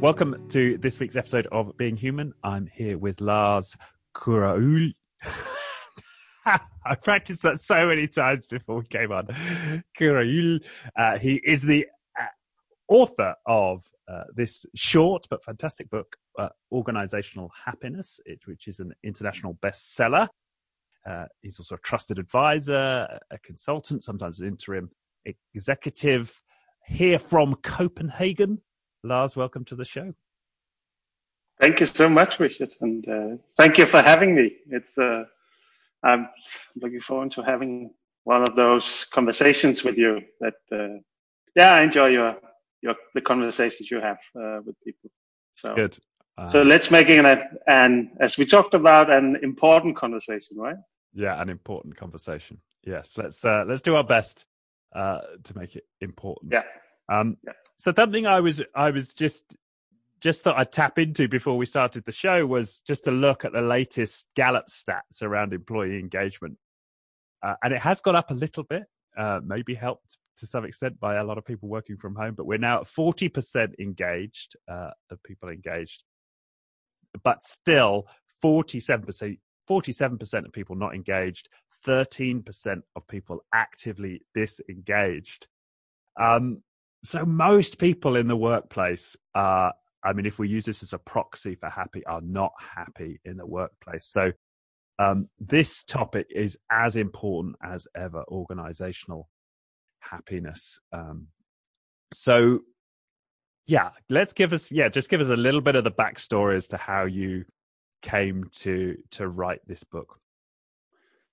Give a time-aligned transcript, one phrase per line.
[0.00, 2.32] Welcome to this week's episode of Being Human.
[2.42, 3.76] I'm here with Lars
[4.16, 4.94] Kuraul.
[6.46, 9.26] I practiced that so many times before we came on.
[9.98, 10.64] Kuraul.
[10.96, 11.86] Uh, he is the
[12.18, 12.24] uh,
[12.88, 18.94] author of uh, this short but fantastic book, uh, Organizational Happiness, it, which is an
[19.04, 20.28] international bestseller.
[21.06, 24.90] Uh, he's also a trusted advisor, a consultant, sometimes an interim
[25.54, 26.40] executive
[26.86, 28.62] here from Copenhagen.
[29.02, 30.14] Lars, welcome to the show.
[31.58, 34.56] Thank you so much, Richard, and uh, thank you for having me.
[34.70, 35.24] It's uh,
[36.02, 36.28] I'm
[36.76, 37.92] looking forward to having
[38.24, 40.20] one of those conversations with you.
[40.40, 41.00] That uh,
[41.54, 42.36] yeah, I enjoy your
[42.82, 45.10] your the conversations you have uh, with people.
[45.54, 45.98] So good.
[46.46, 50.76] so let's make it an, an as we talked about an important conversation, right?
[51.12, 52.60] Yeah, an important conversation.
[52.84, 54.46] Yes, let's uh, let's do our best
[54.94, 56.52] uh, to make it important.
[56.52, 56.62] Yeah.
[57.10, 57.52] Um, yeah.
[57.76, 59.56] So something I was I was just
[60.20, 63.52] just thought I'd tap into before we started the show was just to look at
[63.52, 66.58] the latest Gallup stats around employee engagement,
[67.42, 68.84] uh, and it has gone up a little bit.
[69.18, 72.46] Uh, maybe helped to some extent by a lot of people working from home, but
[72.46, 76.04] we're now at forty percent engaged uh, of people engaged,
[77.24, 78.06] but still
[78.40, 79.38] forty-seven percent.
[79.68, 81.48] 47% of people not engaged,
[81.86, 82.42] 13%
[82.96, 85.46] of people actively disengaged.
[86.20, 86.62] Um,
[87.02, 89.72] so most people in the workplace are,
[90.04, 93.36] I mean, if we use this as a proxy for happy, are not happy in
[93.36, 94.06] the workplace.
[94.06, 94.32] So
[94.98, 99.28] um, this topic is as important as ever, organizational
[100.00, 100.78] happiness.
[100.92, 101.28] Um,
[102.12, 102.60] so
[103.66, 106.68] yeah, let's give us, yeah, just give us a little bit of the backstory as
[106.68, 107.44] to how you
[108.02, 110.18] came to to write this book.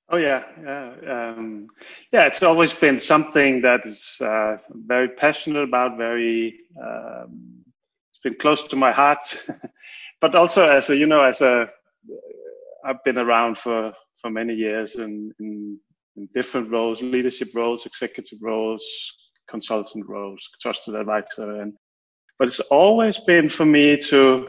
[0.10, 0.94] Oh yeah, yeah,
[1.36, 1.68] um,
[2.14, 2.28] yeah.
[2.28, 5.98] It's always been something that is uh, very passionate about.
[5.98, 7.66] Very, um,
[8.12, 9.48] it's been close to my heart.
[10.22, 11.70] but also as a, you know, as a,
[12.86, 15.78] I've been around for for many years in, in,
[16.16, 18.86] in different roles, leadership roles, executive roles,
[19.50, 21.74] consultant roles, trusted advisor, and
[22.40, 24.48] but it's always been for me to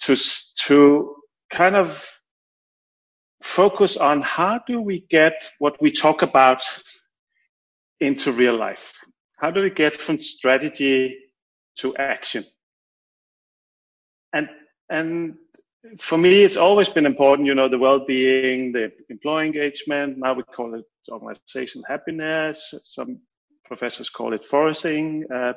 [0.00, 0.16] to
[0.56, 1.14] to
[1.50, 2.19] kind of
[3.50, 6.62] focus on how do we get what we talk about
[7.98, 8.94] into real life?
[9.38, 11.18] How do we get from strategy
[11.78, 12.44] to action?
[14.32, 14.48] And,
[14.88, 15.34] and
[15.98, 20.18] for me, it's always been important, you know, the well-being, the employee engagement.
[20.18, 22.72] Now we call it organizational happiness.
[22.84, 23.20] Some
[23.64, 25.24] professors call it flourishing.
[25.34, 25.54] Uh,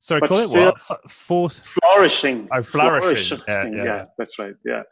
[0.00, 0.80] Sorry, call it what?
[1.08, 2.48] For- flourishing.
[2.54, 3.38] Oh, flourishing.
[3.38, 3.40] flourishing.
[3.48, 3.84] Yeah, yeah.
[3.84, 4.54] yeah, that's right.
[4.64, 4.82] Yeah,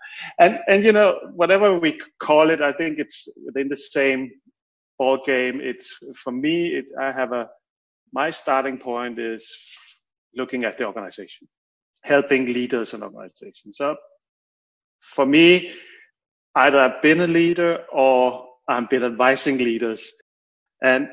[0.40, 4.30] and and you know whatever we call it, I think it's within the same
[4.98, 5.60] ball game.
[5.62, 6.68] It's for me.
[6.68, 7.48] It I have a
[8.12, 9.56] my starting point is
[10.34, 11.46] looking at the organization,
[12.02, 13.76] helping leaders and organizations.
[13.76, 13.96] So
[15.00, 15.72] for me,
[16.56, 20.12] either I've been a leader or I've been advising leaders,
[20.82, 21.08] and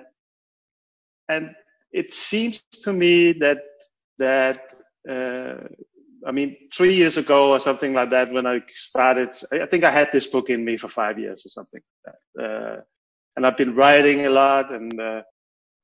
[1.30, 1.52] and
[1.94, 3.59] it seems to me that
[4.18, 4.74] that
[5.09, 5.68] uh,
[6.26, 9.92] I mean, three years ago or something like that, when I started, I think I
[9.92, 11.81] had this book in me for five years or something.
[12.06, 12.78] Like uh,
[13.36, 15.22] and I've been writing a lot, and uh,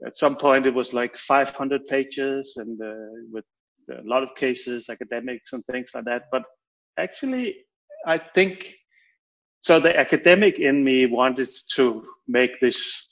[0.06, 2.94] at some point it was like 500 pages, and uh,
[3.31, 3.46] with
[3.91, 6.24] a lot of cases, academics and things like that.
[6.31, 6.44] But
[6.97, 7.66] actually,
[8.06, 8.76] I think
[9.62, 9.80] so.
[9.80, 13.09] The academic in me wanted to make this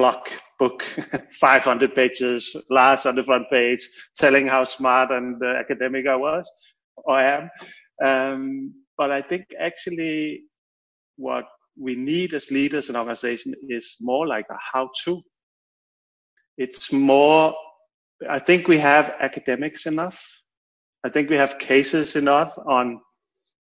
[0.00, 0.82] block book,
[1.40, 6.50] 500 pages, last on the front page, telling how smart and uh, academic I was,
[6.96, 7.50] or I am.
[8.02, 10.44] Um, but I think actually
[11.16, 11.44] what
[11.78, 15.20] we need as leaders in organization is more like a how-to.
[16.56, 17.54] It's more,
[18.28, 20.18] I think we have academics enough.
[21.04, 23.02] I think we have cases enough on,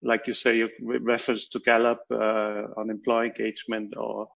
[0.03, 0.69] like you say, you
[1.01, 4.29] reference to Gallup uh, on employee engagement or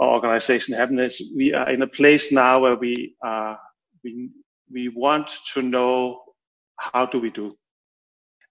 [0.00, 3.58] organization happiness, we are in a place now where we are,
[4.02, 4.30] we,
[4.72, 6.22] we want to know
[6.78, 7.56] how do we do.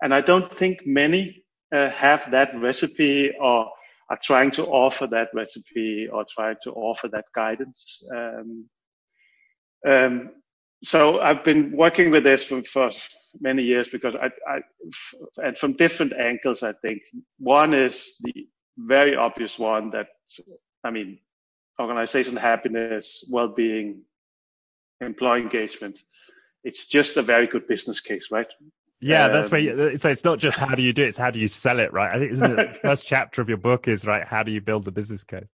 [0.01, 1.43] And I don't think many
[1.73, 3.69] uh, have that recipe or
[4.09, 8.03] are trying to offer that recipe or trying to offer that guidance.
[8.13, 8.65] Um,
[9.87, 10.29] um,
[10.83, 12.91] so I've been working with this for, for
[13.39, 14.59] many years because I, I,
[15.37, 17.01] and from different angles, I think
[17.39, 18.47] one is the
[18.77, 20.07] very obvious one that,
[20.83, 21.19] I mean,
[21.79, 24.01] organization happiness, well-being,
[25.01, 25.99] employee engagement.
[26.63, 28.47] It's just a very good business case, right?
[29.01, 29.59] Yeah, um, that's where.
[29.59, 31.79] You, so it's not just how do you do it; it's how do you sell
[31.79, 32.15] it, right?
[32.15, 34.25] I think isn't it, the first chapter of your book is right.
[34.25, 35.47] How do you build the business case?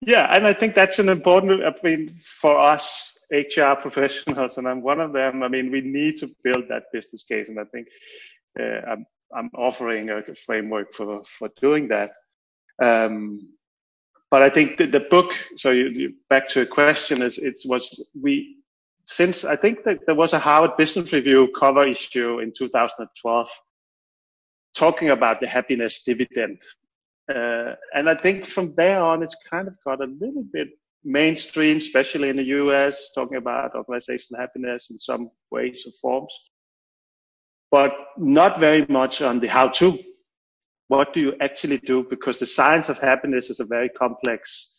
[0.00, 1.64] Yeah, and I think that's an important.
[1.64, 5.42] I mean, for us HR professionals, and I'm one of them.
[5.42, 7.88] I mean, we need to build that business case, and I think
[8.60, 12.12] uh, I'm, I'm offering a framework for for doing that.
[12.80, 13.48] Um,
[14.34, 15.32] but I think the, the book.
[15.56, 17.84] So you, you, back to a question is it was
[18.20, 18.56] we
[19.04, 23.48] since I think that there was a Harvard Business Review cover issue in 2012
[24.74, 26.60] talking about the happiness dividend.
[27.32, 30.70] Uh, and I think from there on, it's kind of got a little bit
[31.04, 36.50] mainstream, especially in the US, talking about organizational happiness in some ways or forms,
[37.70, 39.96] but not very much on the how to.
[40.88, 42.04] What do you actually do?
[42.04, 44.76] Because the science of happiness is a very complex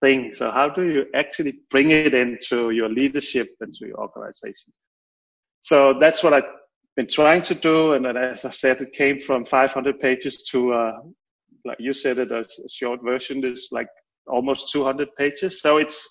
[0.00, 0.32] thing.
[0.32, 4.72] So how do you actually bring it into your leadership and to your organization?
[5.62, 6.50] So that's what I've
[6.96, 7.94] been trying to do.
[7.94, 10.98] And as I said, it came from 500 pages to, uh,
[11.64, 13.88] like you said it, a, a short version is like
[14.28, 15.60] almost 200 pages.
[15.60, 16.08] So it's,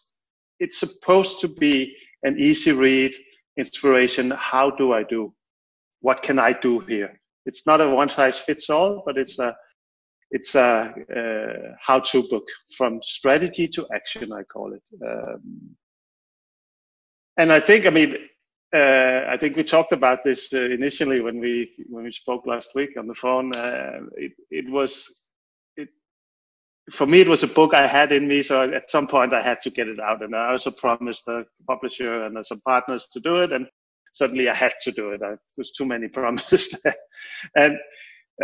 [0.59, 3.15] it's supposed to be an easy read,
[3.57, 4.31] inspiration.
[4.31, 5.33] How do I do?
[6.01, 7.19] What can I do here?
[7.47, 9.55] It's not a one size fits all, but it's a,
[10.31, 12.47] it's a, a how-to book
[12.77, 14.83] from strategy to action, I call it.
[15.03, 15.75] Um,
[17.37, 18.15] and I think, I mean,
[18.75, 22.75] uh, I think we talked about this uh, initially when we when we spoke last
[22.75, 23.55] week on the phone.
[23.55, 24.91] Uh, it, it was
[25.77, 25.87] it
[26.91, 27.21] for me.
[27.21, 29.69] It was a book I had in me, so at some point I had to
[29.69, 33.53] get it out, and I also promised the publisher and some partners to do it,
[33.53, 33.67] and
[34.17, 35.21] suddenly I had to do it.
[35.23, 36.95] I, there's too many promises there,
[37.55, 37.77] and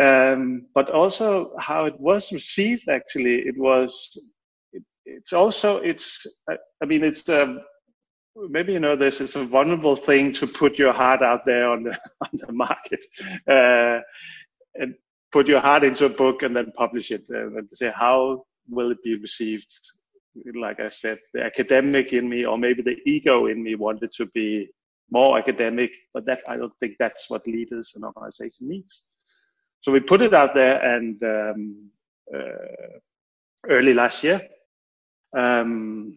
[0.02, 2.88] um, but also how it was received.
[2.88, 4.10] Actually, it was.
[4.72, 6.26] It, it's also it's.
[6.48, 7.28] I, I mean, it's.
[7.28, 7.60] Um,
[8.48, 11.84] maybe you know this is a vulnerable thing to put your heart out there on
[11.84, 13.04] the on the market
[13.48, 14.00] uh,
[14.74, 14.94] and
[15.32, 18.90] put your heart into a book and then publish it uh, and say how will
[18.90, 19.72] it be received
[20.60, 24.26] like i said the academic in me or maybe the ego in me wanted to
[24.26, 24.68] be
[25.10, 29.04] more academic but that i don't think that's what leaders and organization needs
[29.84, 31.90] so we put it out there and um,
[32.34, 32.98] uh,
[33.68, 34.40] early last year.
[35.36, 36.16] Um,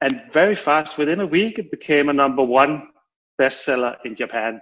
[0.00, 2.88] and very fast, within a week, it became a number one
[3.40, 4.60] bestseller in Japan,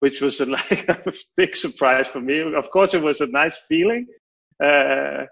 [0.00, 2.40] which was a, like a big surprise for me.
[2.40, 4.06] Of course, it was a nice feeling,
[4.62, 5.24] uh,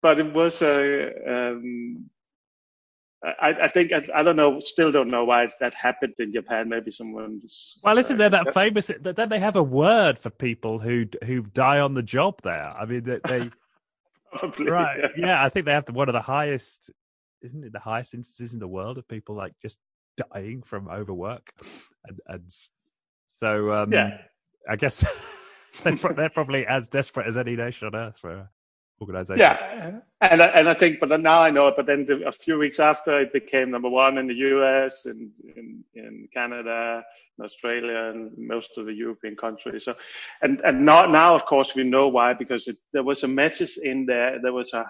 [0.00, 2.08] but it was a um,
[3.22, 6.70] I, I, think I, I, don't know, still don't know why that happened in Japan.
[6.70, 7.78] Maybe someone just.
[7.84, 8.90] Well, isn't there that famous?
[9.02, 12.72] Don't they have a word for people who who die on the job there?
[12.78, 13.50] I mean, that they
[14.32, 14.98] Probably, right?
[15.00, 15.26] Yeah.
[15.26, 15.44] yeah.
[15.44, 16.90] I think they have one of the highest,
[17.42, 17.72] isn't it?
[17.72, 19.78] The highest instances in the world of people like just
[20.32, 21.52] dying from overwork,
[22.06, 22.44] and and
[23.28, 24.18] so um, yeah,
[24.68, 25.04] I guess
[25.82, 28.48] they're, they're probably as desperate as any nation on earth for
[29.00, 29.40] organization.
[29.40, 31.74] Yeah, and I, and I think, but now I know it.
[31.76, 35.06] But then the, a few weeks after, it became number one in the U.S.
[35.06, 37.02] and in, in Canada,
[37.42, 39.84] Australia, and most of the European countries.
[39.84, 39.94] So,
[40.42, 43.78] and and now now of course we know why because it, there was a message
[43.82, 44.38] in there.
[44.42, 44.84] There was a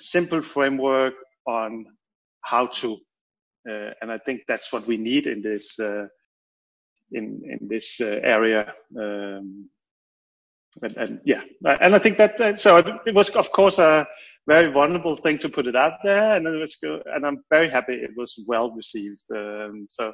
[0.00, 1.14] simple framework
[1.46, 1.86] on
[2.42, 2.98] how to,
[3.68, 5.78] uh, and I think that's what we need in this.
[5.78, 6.06] Uh,
[7.12, 9.68] in in this uh, area um,
[10.82, 11.42] and, and, yeah,
[11.80, 14.06] and I think that so it was of course a
[14.46, 17.68] very vulnerable thing to put it out there, and it was good, and I'm very
[17.68, 19.22] happy it was well received.
[19.34, 20.12] Um, so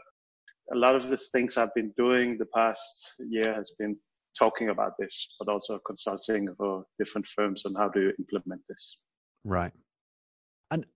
[0.72, 3.96] a lot of the things I've been doing the past year has been
[4.38, 9.02] talking about this, but also consulting for different firms on how to implement this.
[9.44, 9.72] Right.
[10.70, 10.86] And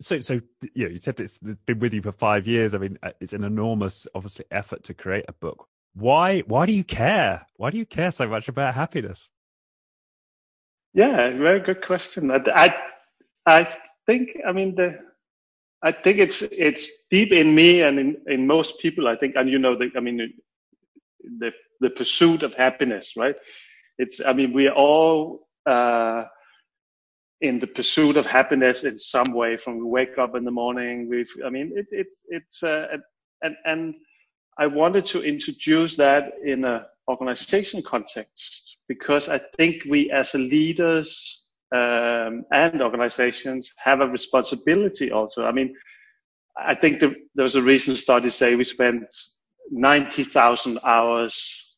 [0.00, 0.40] so, so
[0.74, 2.74] you know, you said it's been with you for five years.
[2.74, 6.72] I mean, uh, it's an enormous, obviously, effort to create a book why why do
[6.72, 7.46] you care?
[7.56, 9.30] Why do you care so much about happiness?
[10.92, 12.30] Yeah, very good question.
[12.30, 12.74] I, I,
[13.46, 13.68] I
[14.06, 14.98] think I mean the
[15.84, 19.06] I think it's it's deep in me and in, in most people.
[19.06, 20.32] I think, and you know, the, I mean,
[21.38, 23.36] the the pursuit of happiness, right?
[23.98, 26.24] It's I mean, we are all uh,
[27.42, 29.58] in the pursuit of happiness in some way.
[29.58, 32.96] From we wake up in the morning, we've I mean, it, it's it's uh,
[33.42, 33.94] and and
[34.58, 41.44] I wanted to introduce that in an organization context because I think we as leaders
[41.74, 45.44] um, and organizations have a responsibility also.
[45.44, 45.74] I mean,
[46.56, 49.06] I think the, there was a recent study say we spend
[49.70, 51.74] 90,000 hours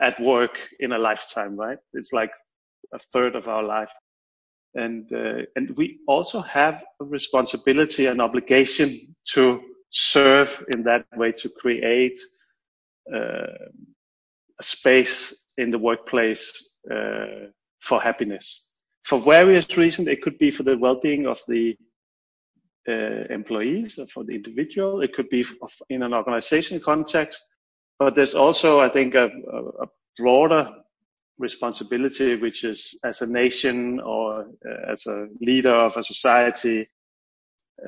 [0.00, 1.78] at work in a lifetime, right?
[1.94, 2.32] It's like
[2.92, 3.90] a third of our life.
[4.74, 9.62] And, uh, and we also have a responsibility and obligation to
[9.94, 12.18] serve in that way to create
[13.14, 13.46] uh,
[14.60, 17.46] a space in the workplace uh,
[17.80, 18.62] for happiness.
[19.04, 21.76] For various reasons, it could be for the well-being of the
[22.88, 25.00] uh, employees or for the individual.
[25.00, 25.44] It could be
[25.90, 27.42] in an organization context,
[27.98, 29.26] but there's also, I think, a,
[29.80, 29.86] a
[30.16, 30.70] broader
[31.38, 36.88] responsibility, which is as a nation or uh, as a leader of a society,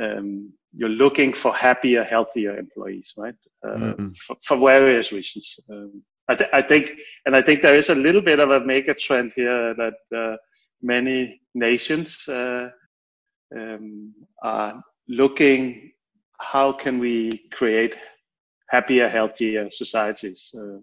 [0.00, 3.34] um, you're looking for happier, healthier employees, right?
[3.64, 4.08] Uh, mm-hmm.
[4.26, 5.58] for, for, various reasons.
[5.70, 6.92] Um, I, th- I, think,
[7.24, 10.36] and I think there is a little bit of a mega trend here that uh,
[10.82, 12.68] many nations uh,
[13.56, 15.92] um, are looking
[16.38, 17.96] how can we create
[18.68, 20.54] happier, healthier societies.
[20.54, 20.78] Uh,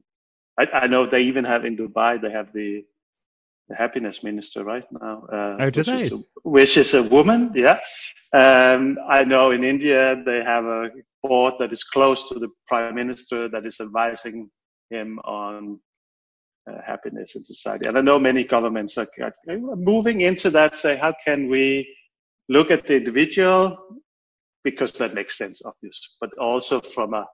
[0.58, 2.84] I, I, know they even have in Dubai, they have the,
[3.70, 5.26] the happiness minister right now.
[5.32, 6.04] Uh, oh, do they?
[6.04, 7.80] Is a, which is a woman, yeah.
[8.34, 10.90] Um, I know in India they have a
[11.22, 14.50] board that is close to the prime minister that is advising
[14.90, 15.80] him on
[16.70, 17.88] uh, happiness in society.
[17.88, 19.34] And I know many governments are, are
[19.76, 21.96] moving into that, say, how can we
[22.50, 23.78] look at the individual
[24.64, 27.26] because that makes sense, obvious, but also from a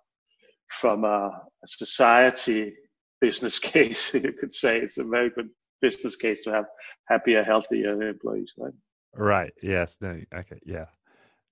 [0.67, 1.31] from a
[1.65, 2.73] society
[3.21, 5.49] business case, you could say it's a very good
[5.81, 6.65] business case to have
[7.07, 8.73] happier, healthier employees, right?
[9.15, 9.53] Right.
[9.61, 9.97] Yes.
[10.01, 10.19] No.
[10.33, 10.59] Okay.
[10.65, 10.85] Yeah.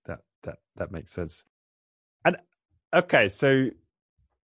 [0.05, 1.43] That that that makes sense.
[2.25, 2.37] And
[2.93, 3.69] okay, so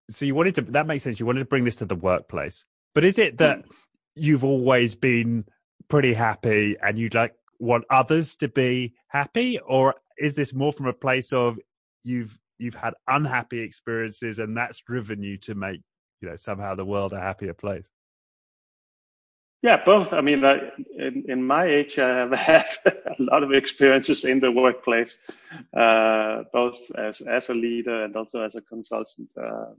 [0.10, 1.20] so you wanted to that makes sense.
[1.20, 3.72] You wanted to bring this to the workplace, but is it that mm.
[4.16, 5.46] you've always been
[5.90, 10.88] pretty happy and you'd like want others to be happy, or is this more from
[10.88, 11.60] a place of
[12.04, 15.82] you've you've had unhappy experiences and that's driven you to make
[16.22, 17.90] you know somehow the world a happier place
[19.64, 20.14] yeah both.
[20.14, 20.60] I mean I,
[20.96, 25.18] in, in my age i have had a lot of experiences in the workplace
[25.76, 29.32] uh, both as as a leader and also as a consultant.
[29.38, 29.76] Um,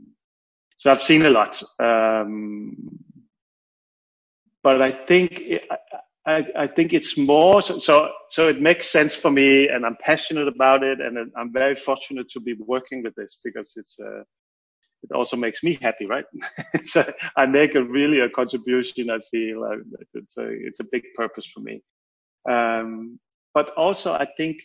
[0.77, 1.63] so i've seen a lot.
[1.79, 2.99] Um,
[4.63, 5.43] but i think
[6.27, 9.97] I, I, think it's more so, so, so it makes sense for me and I'm
[10.01, 14.23] passionate about it and I'm very fortunate to be working with this because it's uh,
[15.05, 16.25] it also makes me happy right
[16.85, 17.05] so
[17.37, 19.77] I make a really a contribution I feel uh,
[20.15, 21.83] it's a it's a big purpose for me
[22.51, 23.19] um,
[23.55, 24.57] but also I think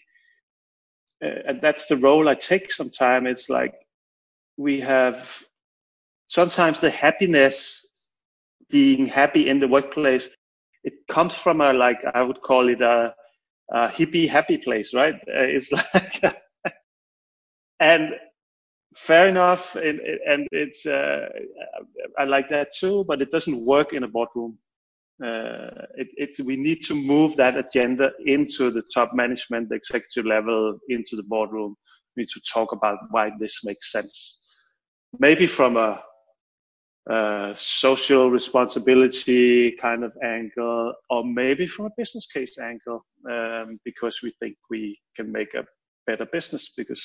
[1.24, 3.76] uh, and that's the role I take sometimes it's like
[4.58, 5.44] we have
[6.28, 7.86] sometimes the happiness
[8.70, 10.30] being happy in the workplace
[10.84, 13.14] it comes from a like I would call it a,
[13.72, 15.16] a hippie happy place, right?
[15.16, 16.24] Uh, it's like,
[17.80, 18.12] and
[18.96, 20.00] fair enough, and,
[20.52, 21.30] it's uh,
[22.18, 24.58] I like that too, but it doesn't work in a boardroom.
[25.24, 30.26] Uh, it, it's we need to move that agenda into the top management, the executive
[30.26, 31.76] level, into the boardroom.
[32.16, 34.40] We need to talk about why this makes sense.
[35.20, 36.04] Maybe from a
[37.10, 44.22] uh, social responsibility kind of angle, or maybe from a business case angle, um, because
[44.22, 45.66] we think we can make a
[46.08, 46.72] better business.
[46.78, 47.04] Because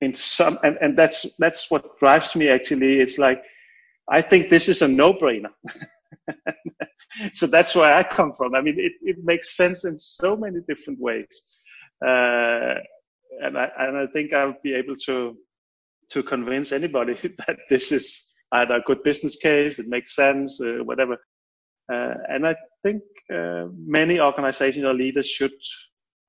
[0.00, 3.00] in some, and, and that's that's what drives me actually.
[3.00, 3.42] It's like
[4.08, 5.50] I think this is a no-brainer.
[7.34, 8.54] so that's where I come from.
[8.54, 11.26] I mean, it, it makes sense in so many different ways,
[12.04, 12.74] uh,
[13.42, 15.36] and I and I think I'll be able to
[16.10, 17.14] to convince anybody
[17.46, 21.16] that this is either a good business case, it makes sense, uh, whatever.
[21.92, 25.52] Uh, and I think uh, many organizations or leaders should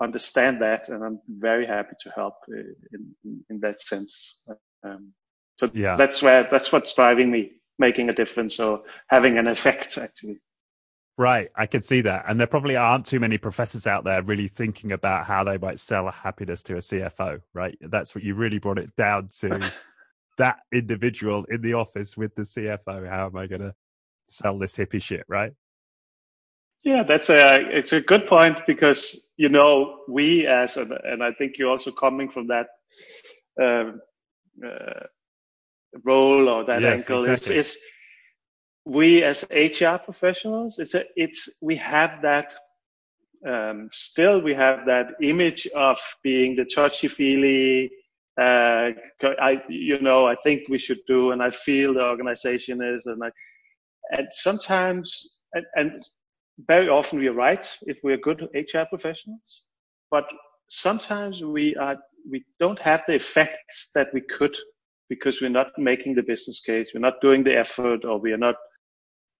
[0.01, 2.59] understand that, and I'm very happy to help uh,
[2.93, 4.39] in, in, in that sense.
[4.83, 5.13] Um,
[5.57, 5.95] so yeah.
[5.95, 10.39] that's where that's what's driving me, making a difference or having an effect actually.
[11.19, 12.25] Right, I can see that.
[12.27, 15.79] And there probably aren't too many professors out there really thinking about how they might
[15.79, 17.75] sell happiness to a CFO, right?
[17.81, 19.71] That's what you really brought it down to
[20.37, 23.09] that individual in the office with the CFO.
[23.09, 23.73] How am I going to
[24.29, 25.53] sell this hippie shit, right?
[26.83, 31.31] Yeah, that's a it's a good point because you know we as and and I
[31.33, 32.67] think you're also coming from that
[33.61, 33.99] um,
[34.65, 35.05] uh,
[36.03, 37.25] role or that yes, angle.
[37.25, 37.55] Exactly.
[37.57, 37.83] It's, it's
[38.85, 40.79] we as HR professionals.
[40.79, 42.53] It's a it's we have that
[43.45, 47.91] um, still we have that image of being the touchy feely
[48.37, 48.91] uh,
[49.23, 53.23] I, you know, I think we should do, and I feel the organization is, and
[53.23, 53.31] I,
[54.11, 56.07] and sometimes, and, and
[56.67, 59.63] very often we are right if we're good HR professionals,
[60.09, 60.27] but
[60.69, 61.97] sometimes we are,
[62.29, 64.55] we don't have the effects that we could
[65.09, 68.37] because we're not making the business case, we're not doing the effort, or we are
[68.37, 68.55] not,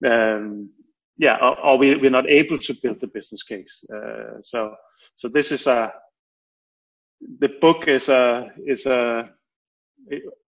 [0.05, 0.69] um,
[1.17, 3.83] yeah, or, or we, we're not able to build the business case.
[3.93, 4.75] Uh, so,
[5.15, 5.91] so this is a,
[7.39, 9.29] the book is a is a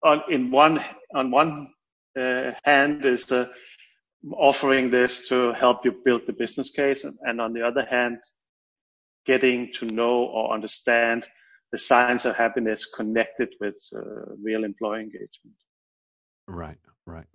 [0.04, 0.84] on in one
[1.16, 1.70] on one
[2.18, 3.48] uh, hand is uh,
[4.34, 8.18] offering this to help you build the business case, and, and on the other hand,
[9.26, 11.28] getting to know or understand
[11.72, 15.56] the science of happiness connected with uh, real employee engagement.
[16.48, 17.26] Right, right.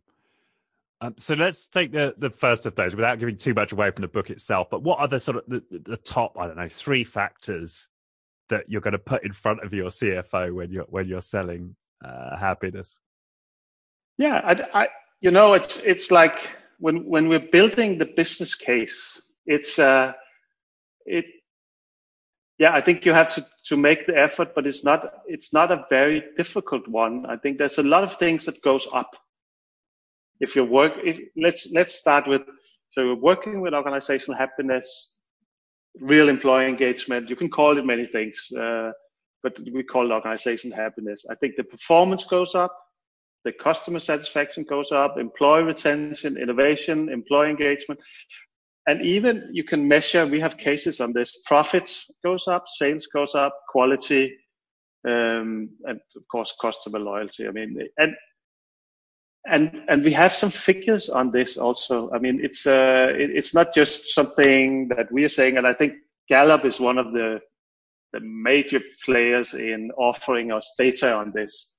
[1.01, 4.03] Um, so let's take the, the first of those without giving too much away from
[4.03, 4.69] the book itself.
[4.71, 7.89] But what are the sort of the, the top, I don't know, three factors
[8.49, 11.77] that you're going to put in front of your CFO when you're when you're selling
[12.05, 12.99] uh, happiness?
[14.19, 14.89] Yeah, I, I,
[15.21, 20.13] you know, it's it's like when when we're building the business case, it's uh,
[21.07, 21.27] it,
[22.59, 25.73] yeah, I think you have to to make the effort, but it's not it's not
[25.73, 27.27] a very difficult one.
[27.27, 29.17] I think there's a lot of things that goes up.
[30.41, 32.43] If you work, if, let's let's start with
[32.91, 35.17] so you're working with organizational happiness,
[36.01, 37.29] real employee engagement.
[37.29, 38.93] You can call it many things, uh,
[39.43, 41.25] but we call it organizational happiness.
[41.29, 42.84] I think the performance goes up
[43.45, 48.01] the customer satisfaction goes up, employee retention, innovation, employee engagement.
[48.87, 53.35] And even you can measure, we have cases on this, profits goes up, sales goes
[53.35, 54.37] up, quality,
[55.07, 57.47] um, and of course customer loyalty.
[57.47, 58.15] I mean, and
[59.47, 62.11] and and we have some figures on this also.
[62.13, 65.73] I mean, it's uh, it, it's not just something that we are saying, and I
[65.73, 65.95] think
[66.29, 67.41] Gallup is one of the
[68.13, 71.71] the major players in offering us data on this.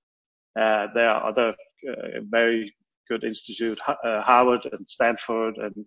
[0.60, 1.56] Uh, there are other
[1.90, 2.74] uh, very
[3.10, 5.86] good institutes, uh, Harvard and Stanford, and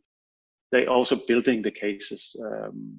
[0.70, 2.36] they also building the cases.
[2.44, 2.98] Um,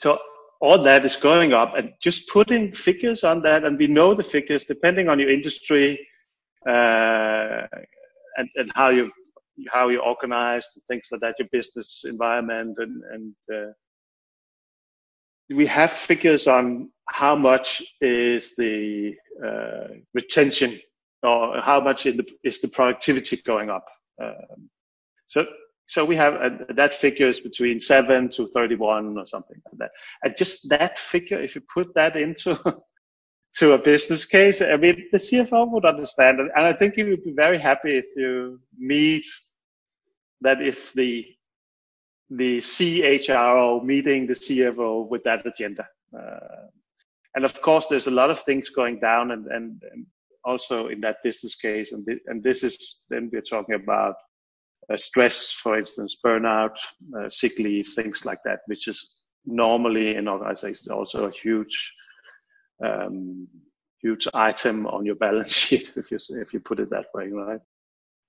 [0.00, 0.18] so
[0.60, 4.22] all that is going up, and just putting figures on that, and we know the
[4.22, 6.06] figures depending on your industry
[6.68, 7.66] uh,
[8.36, 9.10] and and how you
[9.68, 13.72] how you organize and things like that, your business environment, and and uh,
[15.50, 20.80] we have figures on how much is the uh, retention
[21.22, 23.86] or how much the, is the productivity going up.
[24.22, 24.68] Um,
[25.26, 25.46] so
[25.86, 29.90] so we have uh, that figure is between seven to 31 or something like that.
[30.24, 32.58] And just that figure, if you put that into
[33.54, 36.50] to a business case, I mean, the CFO would understand it.
[36.56, 39.26] And I think he would be very happy if you meet
[40.40, 41.24] that if the
[42.30, 45.86] the CHRO meeting the CFO with that agenda.
[46.16, 46.68] Uh,
[47.34, 50.06] and of course, there's a lot of things going down, and, and, and
[50.44, 51.92] also in that business case.
[51.92, 54.14] And, and this is then we're talking about
[54.92, 56.76] uh, stress, for instance, burnout,
[57.18, 61.94] uh, sick leave, things like that, which is normally in organizations also a huge,
[62.84, 63.46] um,
[64.00, 67.60] huge item on your balance sheet, if you if you put it that way, right?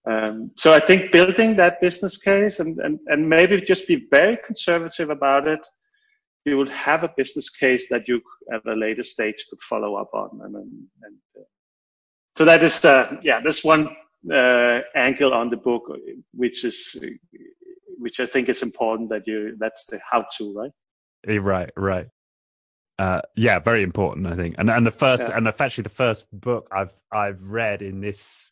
[0.10, 4.38] Um, so I think building that business case and, and, and maybe just be very
[4.46, 5.68] conservative about it,
[6.46, 8.22] you would have a business case that you
[8.54, 10.40] at a later stage could follow up on.
[10.44, 10.72] And, and,
[11.04, 11.44] and uh,
[12.38, 13.90] so that is, uh, yeah, this one
[14.32, 15.84] uh, angle on the book,
[16.34, 16.96] which is,
[17.98, 21.42] which I think is important that you, that's the how to, right?
[21.42, 22.08] Right, right.
[23.00, 24.56] Uh, yeah, very important, I think.
[24.58, 25.38] And and the first, yeah.
[25.38, 28.52] and actually the first book I've I've read in this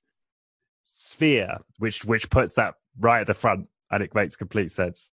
[0.95, 5.11] sphere, which which puts that right at the front, and it makes complete sense.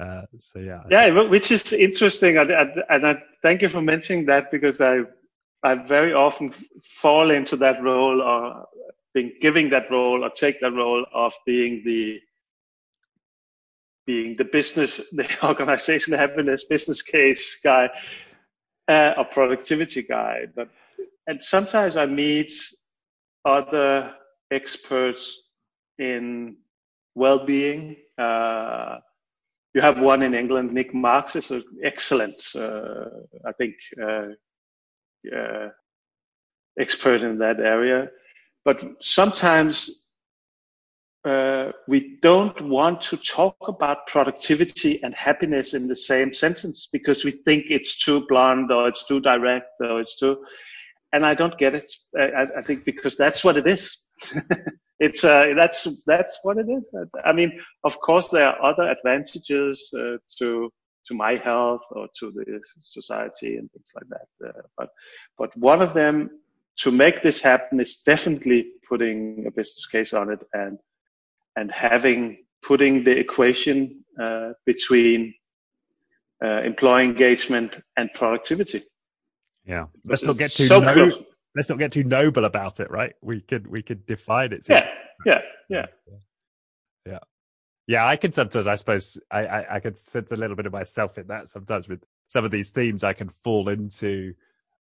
[0.00, 4.50] Uh, so yeah, yeah, which is interesting, and, and I thank you for mentioning that
[4.50, 5.00] because I
[5.62, 8.66] I very often fall into that role or
[9.14, 12.20] being giving that role or take that role of being the
[14.06, 17.88] being the business, the organization happiness business case guy,
[18.88, 20.46] uh, or productivity guy.
[20.54, 20.68] But
[21.26, 22.52] and sometimes I meet
[23.46, 24.12] other
[24.54, 25.40] experts
[25.98, 26.56] in
[27.14, 27.96] well-being.
[28.16, 28.98] Uh,
[29.74, 33.06] you have one in England, Nick Marks, is an excellent, uh,
[33.44, 34.28] I think, uh,
[35.36, 35.68] uh,
[36.78, 38.08] expert in that area.
[38.64, 39.90] But sometimes
[41.24, 47.24] uh, we don't want to talk about productivity and happiness in the same sentence because
[47.24, 50.44] we think it's too blunt or it's too direct or it's too
[51.14, 51.88] and I don't get it.
[52.18, 53.98] I, I think because that's what it is.
[55.00, 56.92] it's uh, that's that's what it is.
[57.24, 60.70] I mean, of course, there are other advantages uh, to
[61.06, 64.48] to my health or to the society and things like that.
[64.48, 64.88] Uh, but
[65.38, 66.30] but one of them
[66.76, 70.78] to make this happen is definitely putting a business case on it and
[71.56, 75.34] and having putting the equation uh, between
[76.44, 78.82] uh, employee engagement and productivity.
[79.64, 83.14] Yeah, let's not get too so no- let's not get too noble about it, right?
[83.22, 84.66] We could we could define it.
[84.68, 84.88] Yeah,
[85.24, 85.86] yeah, yeah,
[87.06, 87.18] yeah.
[87.86, 88.66] Yeah, I can sometimes.
[88.66, 91.88] I suppose I, I I can sense a little bit of myself in that sometimes
[91.88, 93.04] with some of these themes.
[93.04, 94.34] I can fall into.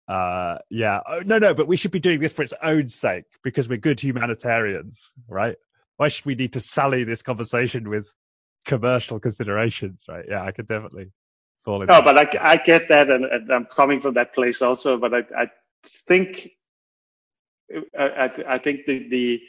[0.08, 3.24] Uh, yeah, oh, no, no, but we should be doing this for its own sake
[3.42, 5.56] because we're good humanitarians, right?
[5.96, 8.14] Why should we need to sally this conversation with
[8.64, 10.24] commercial considerations, right?
[10.28, 11.10] Yeah, I could definitely
[11.64, 11.88] falling.
[11.88, 14.96] No, but I, I get that, and, and, I'm coming from that place also.
[14.96, 15.46] But I, I
[16.08, 16.50] think,
[17.98, 19.42] I, I think the, the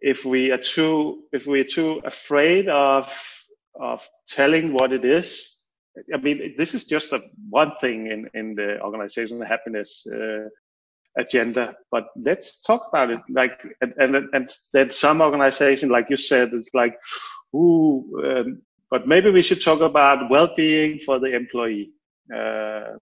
[0.00, 3.12] if we are too if we're too afraid of
[3.80, 5.56] of telling what it is,
[6.14, 10.48] I mean, this is just a one thing in in the organizational happiness uh,
[11.18, 11.76] agenda.
[11.90, 13.20] But let's talk about it.
[13.28, 16.96] Like, and and, and then some organization, like you said, it's like,
[17.54, 21.90] ooh, um, but maybe we should talk about well-being for the employee.
[22.34, 22.96] Uh,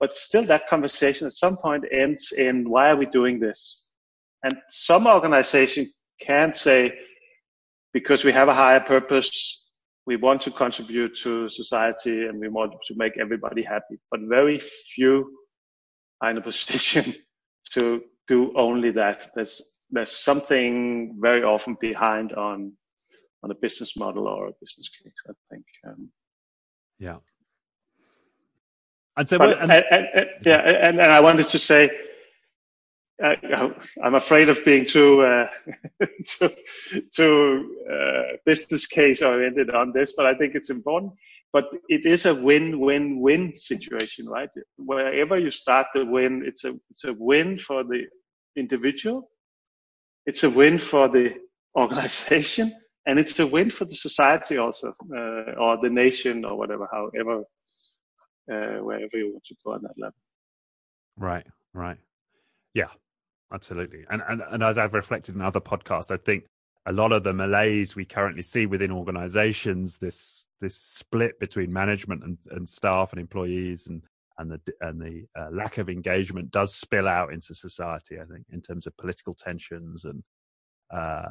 [0.00, 3.84] but still, that conversation at some point ends in why are we doing this?
[4.42, 6.98] And some organization can say
[7.92, 9.62] because we have a higher purpose,
[10.06, 13.98] we want to contribute to society and we want to make everybody happy.
[14.10, 15.30] But very few
[16.22, 17.14] are in a position
[17.72, 19.28] to do only that.
[19.34, 19.60] There's
[19.90, 22.72] there's something very often behind on
[23.42, 25.12] on a business model or a business case.
[25.28, 25.64] I think.
[25.86, 26.10] Um,
[26.98, 27.16] yeah.
[29.38, 31.90] But, and, and, and, yeah, and, and I wanted to say,
[33.22, 33.70] uh,
[34.02, 35.46] I'm afraid of being too uh,
[36.26, 36.50] too,
[37.14, 41.12] too uh, business case oriented on this, but I think it's important.
[41.52, 44.48] But it is a win-win-win situation, right?
[44.76, 48.04] Wherever you start the win, it's a it's a win for the
[48.56, 49.28] individual,
[50.26, 51.34] it's a win for the
[51.76, 52.72] organization,
[53.06, 57.42] and it's a win for the society also, uh, or the nation, or whatever, however,
[58.50, 60.14] uh, wherever you want to go on that level.
[61.16, 61.98] Right, right.
[62.74, 62.88] Yeah,
[63.52, 64.04] absolutely.
[64.10, 66.44] And, and and as I've reflected in other podcasts, I think
[66.86, 72.24] a lot of the malaise we currently see within organizations, this this split between management
[72.24, 74.02] and, and staff and employees and
[74.38, 78.18] and the and the uh, lack of engagement does spill out into society.
[78.18, 80.22] I think in terms of political tensions and
[80.92, 81.28] uh,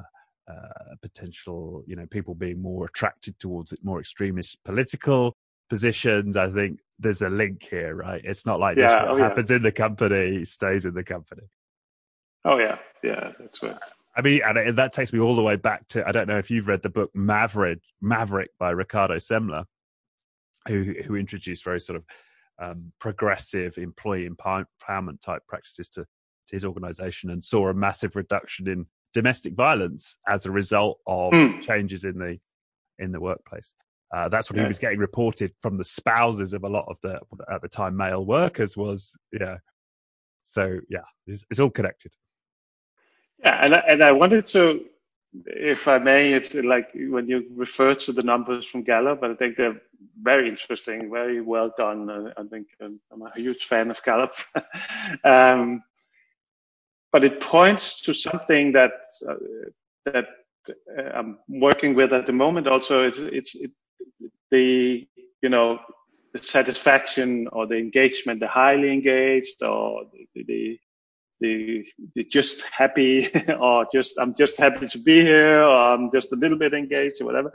[0.50, 5.36] uh, potential, you know, people being more attracted towards more extremist political
[5.70, 6.36] positions.
[6.36, 8.22] I think there's a link here, right?
[8.24, 9.56] It's not like yeah, this, what oh, happens yeah.
[9.58, 11.44] in the company stays in the company.
[12.46, 13.78] Oh yeah, yeah, that's right.
[14.16, 16.52] I mean, and that takes me all the way back to I don't know if
[16.52, 19.66] you've read the book Maverick, Maverick by Ricardo Semler,
[20.68, 22.06] who who introduced very sort of
[22.60, 28.68] um, progressive employee empowerment type practices to, to his organization and saw a massive reduction
[28.68, 31.62] in domestic violence as a result of mm.
[31.62, 32.38] changes in the
[32.98, 33.74] in the workplace.
[34.16, 34.64] Uh, that's what yeah.
[34.64, 37.20] he was getting reported from the spouses of a lot of the
[37.52, 39.58] at the time male workers was yeah.
[40.42, 42.14] So yeah, it's, it's all connected.
[43.44, 44.86] Yeah, and I, and I wanted to,
[45.46, 49.56] if I may, it's like when you refer to the numbers from Gallup, I think
[49.56, 49.80] they're
[50.22, 52.34] very interesting, very well done.
[52.36, 54.34] I think um, I'm a huge fan of Gallup.
[55.24, 55.84] um,
[57.12, 58.92] but it points to something that
[59.28, 59.36] uh,
[60.06, 60.26] that
[60.70, 62.68] uh, I'm working with at the moment.
[62.68, 63.72] Also, it's it's it,
[64.52, 65.08] the
[65.42, 65.80] you know
[66.34, 70.04] the satisfaction or the engagement, the highly engaged or
[70.36, 70.80] the, the
[71.42, 76.34] the, the just happy or just I'm just happy to be here or I'm just
[76.34, 77.52] a little bit engaged or whatever.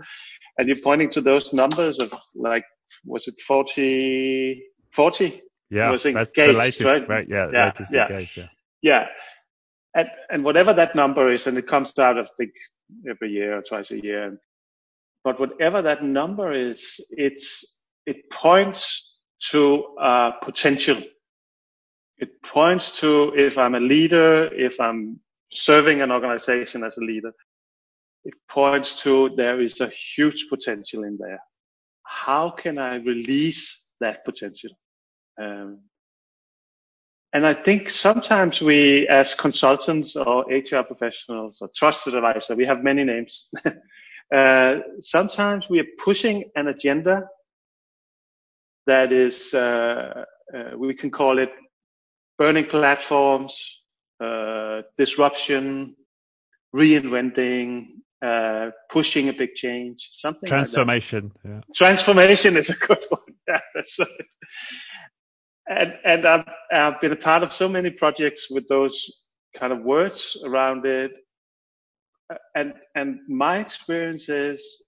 [0.59, 2.65] And you're pointing to those numbers of like
[3.05, 7.27] was it 40 40 yeah was engaged, that's the latest right, right?
[7.29, 8.09] Yeah, yeah, yeah.
[8.09, 8.49] Engaged, yeah.
[8.83, 9.07] Yeah.
[9.95, 12.53] And and whatever that number is and it comes out I think
[13.09, 14.39] every year or twice a year
[15.25, 19.17] but whatever that number is it's it points
[19.51, 21.03] to uh, potential
[22.19, 27.33] it points to if I'm a leader, if I'm serving an organization as a leader,
[28.25, 31.41] it points to there is a huge potential in there.
[32.05, 34.71] How can I release that potential?
[35.41, 35.81] Um,
[37.33, 42.85] and I think sometimes we, as consultants or HR professionals or trusted advisor, we have
[42.85, 43.49] many names.
[44.33, 47.29] uh, sometimes we are pushing an agenda
[48.87, 51.51] that is, uh, uh, we can call it
[52.39, 53.81] burning platforms,
[54.21, 55.97] uh, disruption,
[56.75, 57.87] reinventing,
[58.23, 61.31] uh, pushing a big change, something transformation.
[61.45, 61.61] Like yeah.
[61.75, 63.21] Transformation is a good one.
[63.47, 64.09] Yeah, that's right.
[65.69, 69.07] And and I've, I've been a part of so many projects with those
[69.55, 71.13] kind of words around it.
[72.55, 74.83] And and my experience is,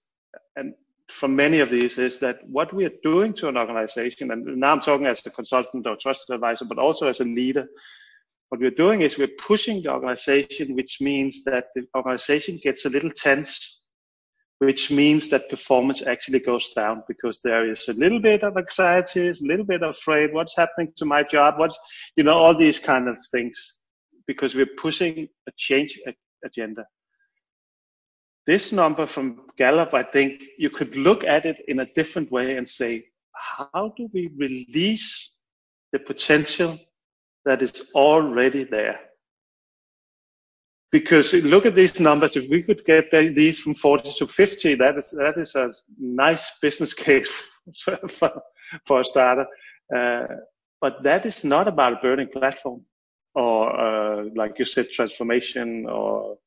[0.55, 0.73] and
[1.09, 4.73] from many of these is that what we are doing to an organization, and now
[4.73, 7.67] I'm talking as a consultant or trusted advisor, but also as a leader,
[8.49, 12.89] what we're doing is we're pushing the organization, which means that the organization gets a
[12.89, 13.81] little tense,
[14.59, 19.27] which means that performance actually goes down because there is a little bit of anxiety,
[19.27, 21.77] a little bit of afraid, what's happening to my job, what's,
[22.15, 23.77] you know, all these kind of things,
[24.25, 25.99] because we're pushing a change
[26.43, 26.85] agenda
[28.47, 32.57] this number from Gallup, I think you could look at it in a different way
[32.57, 35.35] and say, how do we release
[35.91, 36.79] the potential
[37.45, 38.99] that is already there?
[40.91, 42.37] Because look at these numbers.
[42.37, 46.57] If we could get these from 40 to 50, that is that is a nice
[46.61, 47.29] business case
[48.07, 48.41] for,
[48.85, 49.45] for a starter.
[49.93, 50.27] Uh,
[50.79, 52.85] but that is not about a burning platform
[53.35, 56.37] or, uh, like you said, transformation or,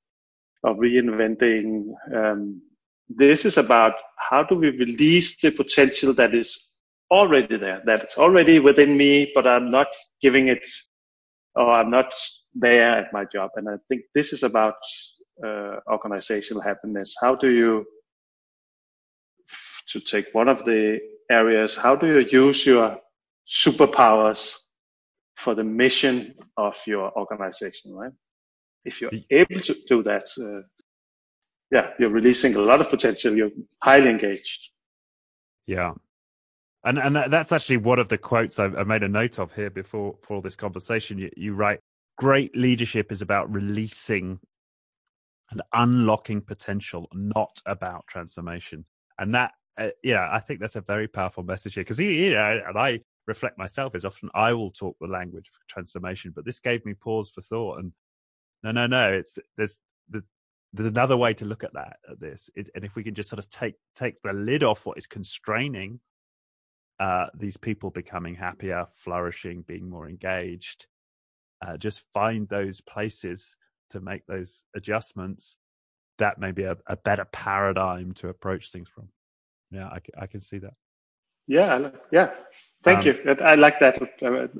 [0.62, 1.86] or reinventing.
[2.14, 2.62] Um,
[3.08, 6.70] this is about how do we release the potential that is
[7.10, 9.88] already there, that's already within me, but I'm not
[10.22, 10.66] giving it
[11.56, 12.14] or I'm not
[12.54, 13.50] there at my job.
[13.56, 14.76] And I think this is about
[15.44, 17.14] uh, organizational happiness.
[17.20, 17.84] How do you,
[19.88, 22.98] to take one of the areas, how do you use your
[23.48, 24.56] superpowers
[25.36, 28.12] for the mission of your organization, right?
[28.84, 30.66] If you're able to do that, uh,
[31.70, 33.36] yeah, you're releasing a lot of potential.
[33.36, 33.50] You're
[33.82, 34.70] highly engaged.
[35.66, 35.92] Yeah.
[36.82, 39.70] And and that's actually one of the quotes I, I made a note of here
[39.70, 41.18] before for this conversation.
[41.18, 41.80] You, you write,
[42.16, 44.40] "Great leadership is about releasing
[45.50, 48.86] and unlocking potential, not about transformation."
[49.18, 52.62] And that, uh, yeah, I think that's a very powerful message here because you know,
[52.66, 56.60] and I reflect myself is often I will talk the language of transformation, but this
[56.60, 57.78] gave me pause for thought.
[57.80, 57.92] And
[58.62, 60.22] no, no, no, it's there's the,
[60.72, 63.38] there's another way to look at that at this, and if we can just sort
[63.38, 66.00] of take take the lid off what is constraining
[67.00, 70.86] uh, these people becoming happier, flourishing, being more engaged.
[71.66, 73.56] Uh, just find those places
[73.88, 75.56] to make those adjustments.
[76.18, 79.08] That may be a, a better paradigm to approach things from.
[79.70, 80.74] Yeah, I, I can see that.
[81.46, 82.30] Yeah, yeah.
[82.82, 83.36] Thank um, you.
[83.42, 83.98] I like that.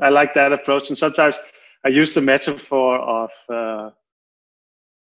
[0.03, 0.89] I like that approach.
[0.89, 1.39] And sometimes
[1.85, 3.91] I use the metaphor of, uh,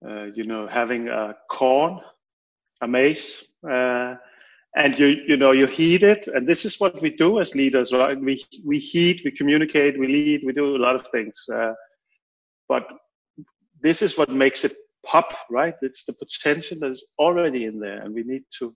[0.08, 2.02] uh, you know, having a corn,
[2.82, 4.16] a maize, uh,
[4.76, 6.28] and you you know you heat it.
[6.28, 8.20] And this is what we do as leaders right?
[8.20, 11.74] We we heat we communicate we lead we do a lot of things uh,
[12.68, 12.86] but
[13.82, 15.76] this is what makes it pop right?
[15.82, 18.76] It's the potential that is already in there and we need to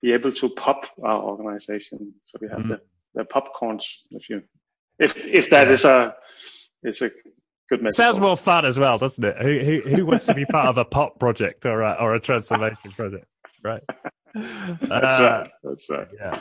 [0.00, 2.14] be able to pop our organization.
[2.22, 2.68] So we have mm.
[2.68, 2.80] the,
[3.14, 4.42] the popcorns if you
[4.98, 6.14] if if that is a
[6.82, 7.10] is a
[7.70, 10.44] good message sounds more fun as well doesn't it who, who, who wants to be
[10.46, 13.26] part of a pop project or a, or a transformation project
[13.64, 13.82] right
[14.34, 15.50] that's uh, right.
[15.62, 16.08] That's right.
[16.18, 16.40] Yeah.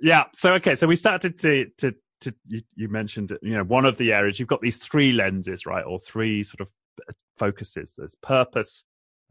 [0.00, 0.24] Yeah.
[0.34, 0.74] So okay.
[0.74, 4.38] So we started to to to you, you mentioned you know one of the areas
[4.38, 6.68] you've got these three lenses right or three sort of
[7.08, 7.94] uh, focuses.
[7.96, 8.84] There's purpose,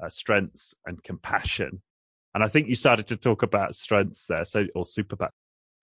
[0.04, 1.82] uh, strengths, and compassion.
[2.34, 4.46] And I think you started to talk about strengths there.
[4.46, 5.30] So or superpower.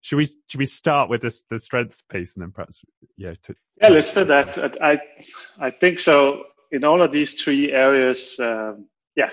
[0.00, 2.82] Should we should we start with this the strengths piece and then perhaps
[3.16, 4.80] yeah to, yeah let's do that.
[4.82, 5.00] I
[5.58, 6.44] I think so.
[6.70, 9.30] In all of these three areas, um, yeah,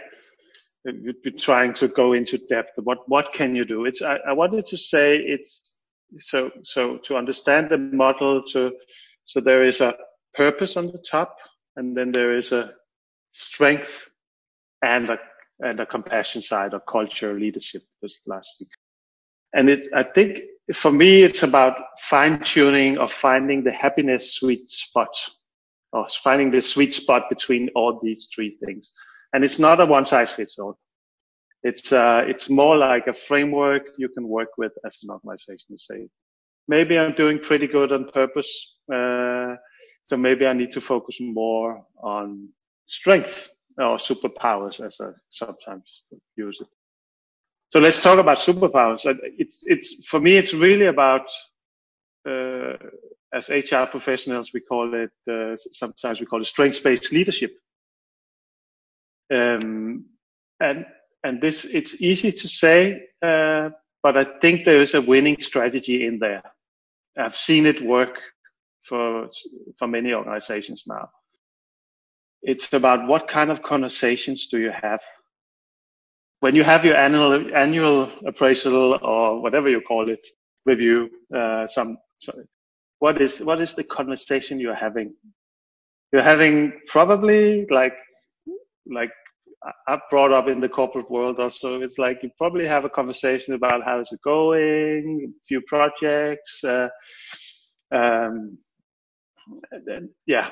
[0.85, 2.71] you'd be trying to go into depth.
[2.77, 3.85] What what can you do?
[3.85, 5.75] It's I, I wanted to say it's
[6.19, 8.71] so so to understand the model to
[9.23, 9.95] so there is a
[10.33, 11.37] purpose on the top
[11.75, 12.73] and then there is a
[13.31, 14.09] strength
[14.81, 15.19] and a
[15.59, 18.67] and a compassion side of culture leadership this last thing
[19.53, 20.39] and it i think
[20.73, 25.15] for me it's about fine tuning or finding the happiness sweet spot
[25.91, 28.91] or finding the sweet spot between all these three things
[29.35, 30.79] and it's not a one size fits all.
[31.61, 35.77] It's uh, it's more like a framework you can work with as an organization to
[35.77, 36.07] say,
[36.69, 38.49] maybe I'm doing pretty good on purpose,
[38.93, 39.55] uh,
[40.05, 42.47] so maybe I need to focus more on
[42.85, 46.03] strength or superpowers, as I sometimes
[46.37, 46.67] use it.
[47.75, 49.01] So let's talk about superpowers.
[49.37, 51.29] It's it's for me, it's really about
[52.25, 52.77] uh,
[53.33, 57.53] as HR professionals, we call it uh, sometimes we call it strengths-based leadership.
[59.29, 60.05] Um,
[60.61, 60.85] and
[61.25, 66.07] and this it's easy to say, uh, but I think there is a winning strategy
[66.07, 66.43] in there.
[67.17, 68.21] I've seen it work
[68.83, 69.27] for
[69.77, 71.09] for many organizations now.
[72.41, 75.01] It's about what kind of conversations do you have
[76.45, 80.23] when you have your annual annual appraisal or whatever you call it
[80.67, 81.09] review.
[81.35, 81.97] Uh, some,
[82.99, 85.15] what is what is the conversation you're having?
[86.11, 86.55] You're having
[86.85, 87.97] probably like
[88.85, 89.11] like
[89.87, 91.81] I'm brought up in the corporate world also.
[91.81, 96.63] It's like you probably have a conversation about how is it going, a few projects,
[96.63, 96.89] uh,
[97.91, 98.59] um,
[99.87, 100.51] then, yeah,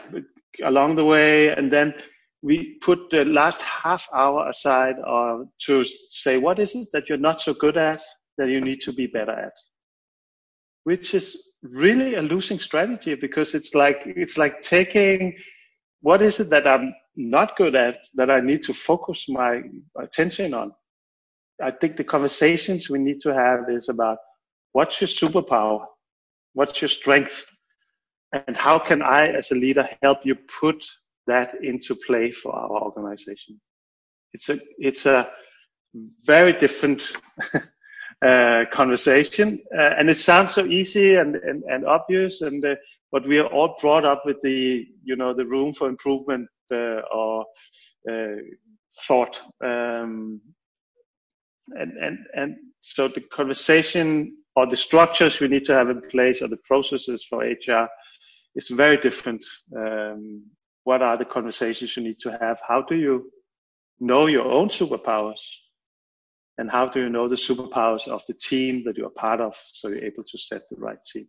[0.64, 1.94] along the way, and then
[2.44, 7.18] we put the last half hour aside uh, to say what is it that you're
[7.18, 8.04] not so good at
[8.38, 9.54] that you need to be better at,
[10.84, 15.34] which is really a losing strategy because it's like it's like taking
[16.02, 19.62] what is it that I'm not good at that I need to focus my
[19.98, 20.74] attention on?
[21.62, 24.18] I think the conversations we need to have is about
[24.74, 25.86] what's your superpower?
[26.54, 27.48] What's your strength?
[28.34, 30.84] And how can I, as a leader, help you put
[31.28, 33.60] that into play for our organization?
[34.34, 35.30] It's a, it's a
[36.26, 37.16] very different
[38.26, 39.62] uh, conversation.
[39.76, 42.42] Uh, and it sounds so easy and, and, and obvious.
[42.42, 42.76] And, uh,
[43.12, 47.02] but we are all brought up with the, you know, the room for improvement, uh,
[47.14, 47.46] or,
[48.10, 48.36] uh,
[49.08, 49.42] thought.
[49.64, 50.42] Um,
[51.72, 56.42] and, and, and so the conversation or the structures we need to have in place
[56.42, 57.88] or the processes for HR
[58.56, 59.44] is very different.
[59.76, 60.44] Um,
[60.84, 62.60] what are the conversations you need to have?
[62.68, 63.32] How do you
[64.00, 65.42] know your own superpowers?
[66.58, 69.56] And how do you know the superpowers of the team that you are part of
[69.72, 71.28] so you're able to set the right team?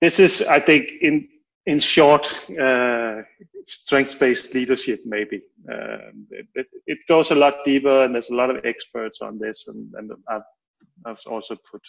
[0.00, 1.28] This is, I think, in
[1.66, 2.26] in short,
[2.58, 3.22] uh,
[3.64, 5.42] strengths-based leadership, maybe.
[5.70, 6.10] Uh,
[6.54, 9.92] it, it, goes a lot deeper, and there's a lot of experts on this, and,
[9.94, 10.42] and I've,
[11.04, 11.82] I've, also put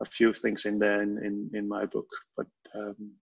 [0.00, 2.08] a few things in there in, in, in my book.
[2.36, 3.12] But um,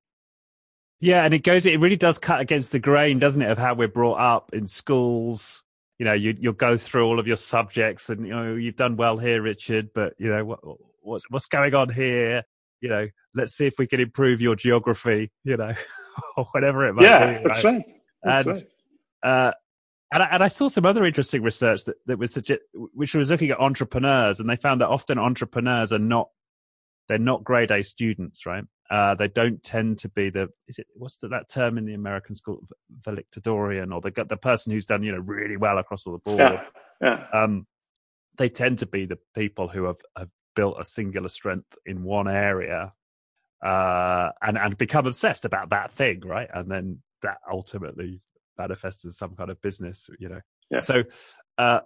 [1.00, 3.74] yeah, and it goes, it really does cut against the grain, doesn't it, of how
[3.74, 5.62] we're brought up in schools.
[5.98, 8.96] You know, you, you'll go through all of your subjects, and you know you've done
[8.96, 10.60] well here, Richard, but you know what,
[11.02, 12.44] what's what's going on here?
[12.80, 15.74] you know, let's see if we can improve your geography, you know,
[16.36, 17.44] or whatever it might yeah, be.
[17.44, 17.84] That's right.
[18.22, 18.64] That's and, right.
[19.22, 19.52] Uh,
[20.12, 23.28] and I, and I, saw some other interesting research that, that was suggest, which was
[23.28, 26.28] looking at entrepreneurs, and they found that often entrepreneurs are not
[27.08, 28.64] they're not grade A students, right?
[28.90, 31.94] Uh, they don't tend to be the is it what's the, that term in the
[31.94, 32.60] American school
[33.00, 36.38] valedictorian or the the person who's done you know really well across all the board.
[36.38, 36.62] Yeah.
[37.00, 37.26] yeah.
[37.32, 37.66] Um,
[38.36, 42.28] they tend to be the people who have, have built a singular strength in one
[42.28, 42.92] area
[43.64, 46.48] uh, and and become obsessed about that thing, right?
[46.52, 48.20] And then that ultimately
[48.58, 50.40] manifests as some kind of business, you know.
[50.70, 50.80] Yeah.
[50.80, 51.04] So,
[51.58, 51.80] uh,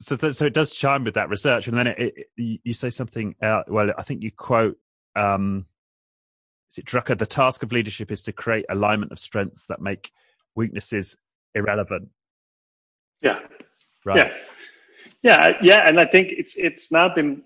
[0.00, 2.90] so th- so it does chime with that research, and then it, it, you say
[2.90, 3.34] something.
[3.42, 4.76] Uh, well, I think you quote.
[5.14, 5.66] Um,
[6.70, 7.16] is it Drucker?
[7.16, 10.10] The task of leadership is to create alignment of strengths that make
[10.54, 11.16] weaknesses
[11.54, 12.08] irrelevant.
[13.22, 13.40] Yeah.
[14.04, 14.16] Right.
[14.16, 14.32] Yeah.
[15.22, 15.58] Yeah.
[15.62, 15.88] Yeah.
[15.88, 17.42] And I think it's it's now been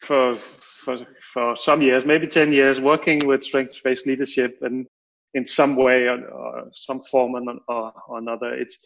[0.00, 0.98] for for
[1.32, 4.86] for some years, maybe ten years, working with strength-based leadership and
[5.34, 8.52] in some way or, or some form or, or, or, another.
[8.52, 8.78] It's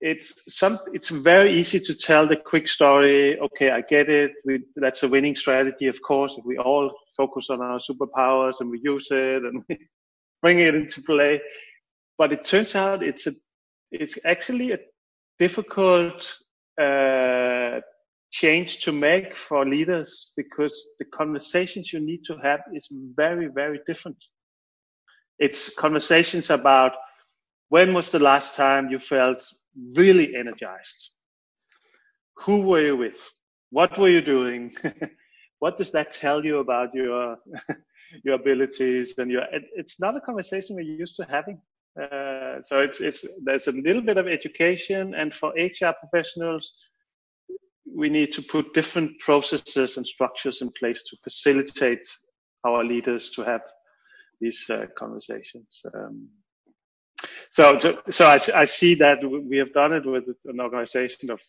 [0.00, 3.38] it's some it's very easy to tell the quick story.
[3.38, 4.32] Okay, I get it.
[4.44, 6.34] We, that's a winning strategy, of course.
[6.36, 9.78] If we all focus on our superpowers and we use it and we
[10.42, 11.40] bring it into play.
[12.18, 13.32] But it turns out it's a
[13.90, 14.78] it's actually a
[15.38, 16.36] difficult
[16.80, 17.80] uh,
[18.30, 23.80] change to make for leaders because the conversations you need to have is very, very
[23.86, 24.16] different.
[25.38, 26.92] It's conversations about
[27.68, 29.44] when was the last time you felt
[29.94, 31.10] really energized?
[32.38, 33.20] Who were you with?
[33.70, 34.74] What were you doing?
[35.58, 37.36] what does that tell you about your
[38.24, 39.42] your abilities and your?
[39.52, 41.60] It, it's not a conversation we're used to having.
[42.00, 46.72] Uh, so it's it's there's a little bit of education, and for HR professionals,
[47.94, 52.06] we need to put different processes and structures in place to facilitate
[52.64, 53.62] our leaders to have
[54.40, 55.82] these uh, conversations.
[55.94, 56.28] Um,
[57.54, 61.40] so, so, I, I, see that we have done it with an organization of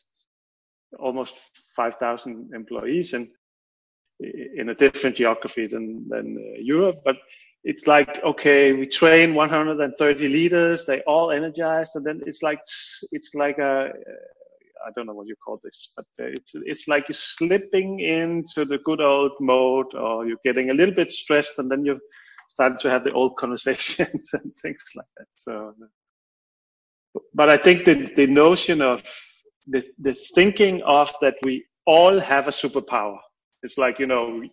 [1.00, 1.34] almost
[1.76, 3.28] 5,000 employees and
[4.20, 7.18] in a different geography than, than uh, Europe, but
[7.64, 12.60] it's like, okay, we train 130 leaders, they all energized, and then it's like,
[13.12, 13.92] it's like a,
[14.86, 18.66] I don't know what you call this, but uh, it's it's like you're slipping into
[18.66, 22.00] the good old mode, or you're getting a little bit stressed, and then you're
[22.56, 25.28] starting to have the old conversations and things like that.
[25.34, 25.74] So,
[27.34, 29.04] but I think the the notion of
[29.68, 33.20] the the thinking of that we all have a superpower.
[33.64, 34.44] It's like you know,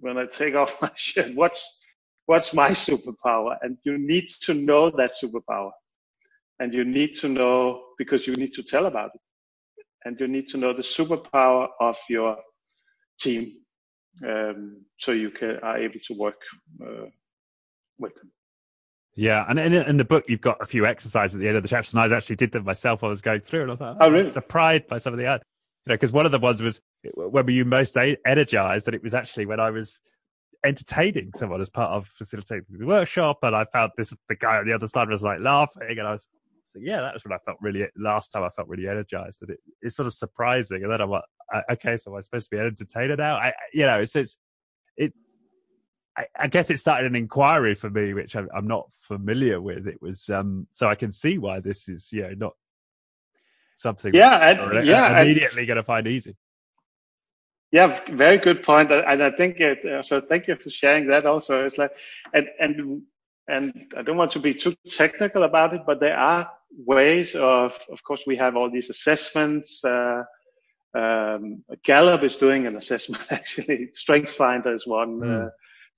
[0.00, 1.80] when I take off my shirt, what's
[2.26, 3.56] what's my superpower?
[3.62, 5.72] And you need to know that superpower
[6.60, 9.20] and you need to know because you need to tell about it
[10.04, 12.36] and you need to know the superpower of your
[13.20, 13.52] team
[14.26, 16.40] um, so you can are able to work
[16.84, 17.06] uh,
[17.98, 18.30] with them
[19.16, 21.62] yeah, and in, in, the book you've got a few exercises at the end of
[21.62, 23.02] the chapter, and I actually did them myself.
[23.02, 25.18] I was going through, and I was like, "Oh, oh really?" Surprised by some of
[25.18, 25.40] the, you know,
[25.88, 26.80] because one of the ones was
[27.14, 30.00] when were you most energized, and it was actually when I was
[30.64, 34.66] entertaining someone as part of facilitating the workshop, and I found this the guy on
[34.66, 36.28] the other side was like laughing, and I was
[36.64, 39.50] so yeah, that was when I felt really last time I felt really energized, and
[39.50, 40.84] it, it's sort of surprising.
[40.84, 41.24] And then I'm like,
[41.72, 43.36] okay, so am I supposed to be an entertainer now?
[43.36, 44.38] I, you know, so it's
[44.96, 45.12] it.
[46.16, 49.86] I, I guess it started an inquiry for me, which I'm, I'm not familiar with.
[49.86, 52.52] It was um, so I can see why this is, you know, not
[53.76, 54.14] something.
[54.14, 56.36] Yeah, and, yeah, immediately going to find easy.
[57.72, 59.84] Yeah, very good point, and I think it.
[59.84, 61.24] Uh, so thank you for sharing that.
[61.24, 61.92] Also, it's like,
[62.34, 63.02] and and
[63.46, 67.78] and I don't want to be too technical about it, but there are ways of.
[67.88, 69.84] Of course, we have all these assessments.
[69.84, 70.24] Uh,
[70.94, 73.90] um, Gallup is doing an assessment actually.
[73.92, 75.20] Strength Finder is one.
[75.20, 75.46] Mm.
[75.46, 75.50] Uh,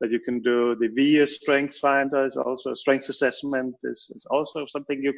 [0.03, 0.75] that you can do.
[0.75, 3.77] The VIA Strength Finder is also a strength assessment.
[3.85, 5.15] Is, is also something you,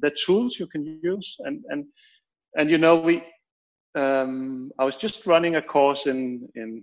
[0.00, 1.36] the tools you can use.
[1.40, 1.84] And and
[2.56, 3.22] and you know we,
[3.94, 6.82] um, I was just running a course in in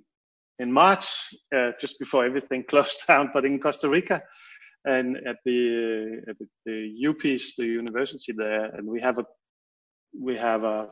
[0.59, 4.21] in March, uh, just before everything closed down, but in Costa Rica,
[4.85, 9.25] and at the at the, the UPeace, the university there, and we have a
[10.19, 10.89] we have a,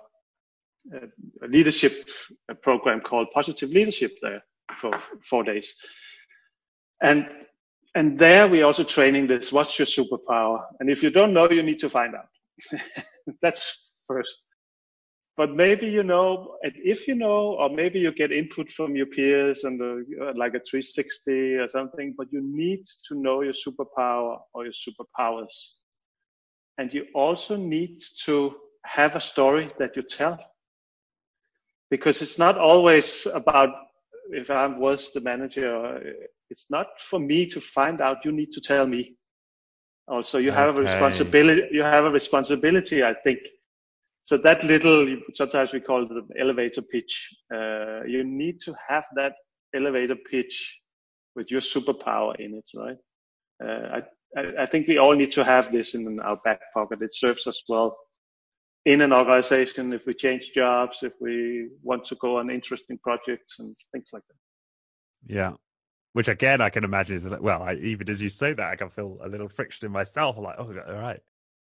[1.41, 2.09] a leadership
[2.61, 4.43] program called Positive Leadership there
[4.77, 4.91] for
[5.23, 5.73] four days.
[7.01, 7.27] And
[7.95, 10.63] and there we're also training this what's your superpower?
[10.79, 12.81] And if you don't know you need to find out.
[13.41, 14.43] That's first.
[15.35, 19.63] But maybe you know if you know or maybe you get input from your peers
[19.63, 24.65] and uh, like a 360 or something but you need to know your superpower or
[24.65, 25.73] your superpowers.
[26.79, 30.39] And you also need to have a story that you tell
[31.89, 33.69] because it's not always about
[34.31, 36.01] if I was the manager
[36.49, 38.23] it's not for me to find out.
[38.25, 39.15] You need to tell me.
[40.07, 41.67] Also, you have a responsibility.
[41.71, 43.39] You have a responsibility, I think.
[44.23, 47.33] So that little, sometimes we call it the elevator pitch.
[47.53, 49.33] Uh, you need to have that
[49.75, 50.79] elevator pitch
[51.35, 52.97] with your superpower in it, right?
[53.63, 54.01] Uh,
[54.37, 57.01] I, I think we all need to have this in our back pocket.
[57.01, 57.97] It serves us well
[58.87, 63.59] in an organization if we change jobs, if we want to go on interesting projects
[63.59, 65.33] and things like that.
[65.33, 65.53] Yeah,
[66.13, 68.77] which again I can imagine is like, well, I, even as you say that, I
[68.77, 70.37] can feel a little friction in myself.
[70.37, 71.19] I'm like, oh, all right,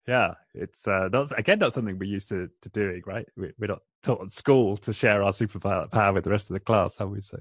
[0.07, 3.27] yeah, it's uh, not again not something we're used to, to doing, right?
[3.37, 6.55] We, are not taught at school to share our superpower power with the rest of
[6.55, 7.37] the class, how we say.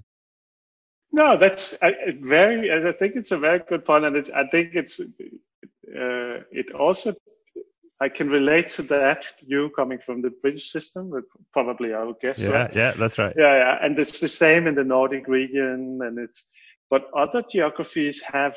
[1.12, 1.78] No, that's
[2.20, 2.70] very.
[2.70, 4.28] I think it's a very good point, and it's.
[4.28, 5.00] I think it's.
[5.00, 7.14] Uh, it also.
[8.02, 9.26] I can relate to that.
[9.46, 11.12] You coming from the British system,
[11.52, 12.38] probably I would guess.
[12.38, 12.74] Yeah, right?
[12.74, 13.34] yeah, that's right.
[13.36, 16.44] Yeah, yeah, and it's the same in the Nordic region, and it's
[16.92, 18.54] but other geographies have,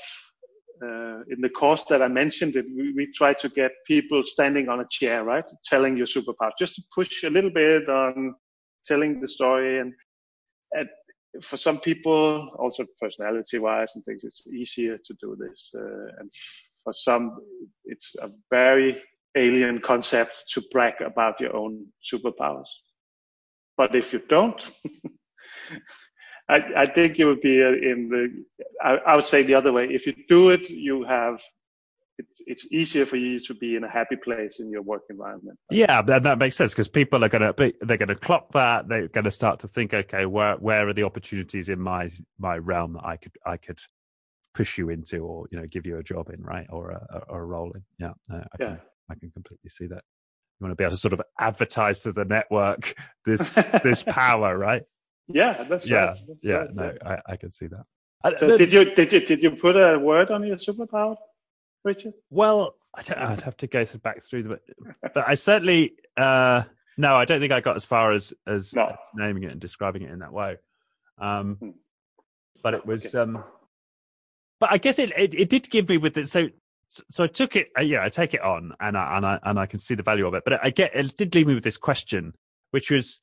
[0.84, 4.68] uh, in the course that I mentioned, it, we, we, try to get people standing
[4.68, 5.50] on a chair, right?
[5.64, 8.36] Telling your superpower, just to push a little bit on
[8.84, 9.80] telling the story.
[9.80, 9.94] And,
[10.74, 10.90] and
[11.42, 15.72] for some people, also personality wise and things, it's easier to do this.
[15.74, 16.30] Uh, and
[16.84, 17.38] for some,
[17.86, 19.02] it's a very
[19.36, 22.70] alien concept to brag about your own superpowers.
[23.78, 24.70] But if you don't,
[26.50, 28.46] I, I think you would be in the,
[28.82, 29.88] I, I, would say the other way.
[29.90, 31.42] If you do it, you have,
[32.18, 35.58] it's, it's easier for you to be in a happy place in your work environment.
[35.72, 38.52] Yeah, that, that makes sense because people are going to be, they're going to clock
[38.54, 38.88] that.
[38.88, 42.58] They're going to start to think, okay, where, where are the opportunities in my, my
[42.58, 43.80] realm that I could, I could
[44.54, 46.68] push you into or, you know, give you a job in, right.
[46.70, 47.84] Or a, or a role in.
[48.00, 48.14] Yeah.
[48.32, 48.76] I, yeah.
[49.10, 50.04] I can completely see that.
[50.60, 52.96] You want to be able to sort of advertise to the network
[53.26, 54.84] this, this power, right?
[55.28, 56.18] Yeah, that's yeah, right.
[56.28, 56.54] That's yeah.
[56.54, 56.76] Right.
[56.76, 58.38] No, I, I can see that.
[58.38, 61.16] So did you did you did you put a word on your superpower,
[61.84, 62.14] Richard?
[62.32, 64.60] Well, I would have to go back through the,
[65.02, 66.64] but I certainly uh,
[66.98, 68.96] no, I don't think I got as far as as no.
[69.14, 70.58] naming it and describing it in that way.
[71.18, 71.70] Um, hmm.
[72.64, 73.20] but it was, okay.
[73.20, 73.44] um,
[74.60, 76.28] but I guess it, it, it did give me with it.
[76.28, 76.48] So
[77.10, 79.60] so I took it, uh, yeah, I take it on, and I and I and
[79.60, 80.44] I can see the value of it.
[80.46, 82.34] But I get it did leave me with this question,
[82.72, 83.20] which was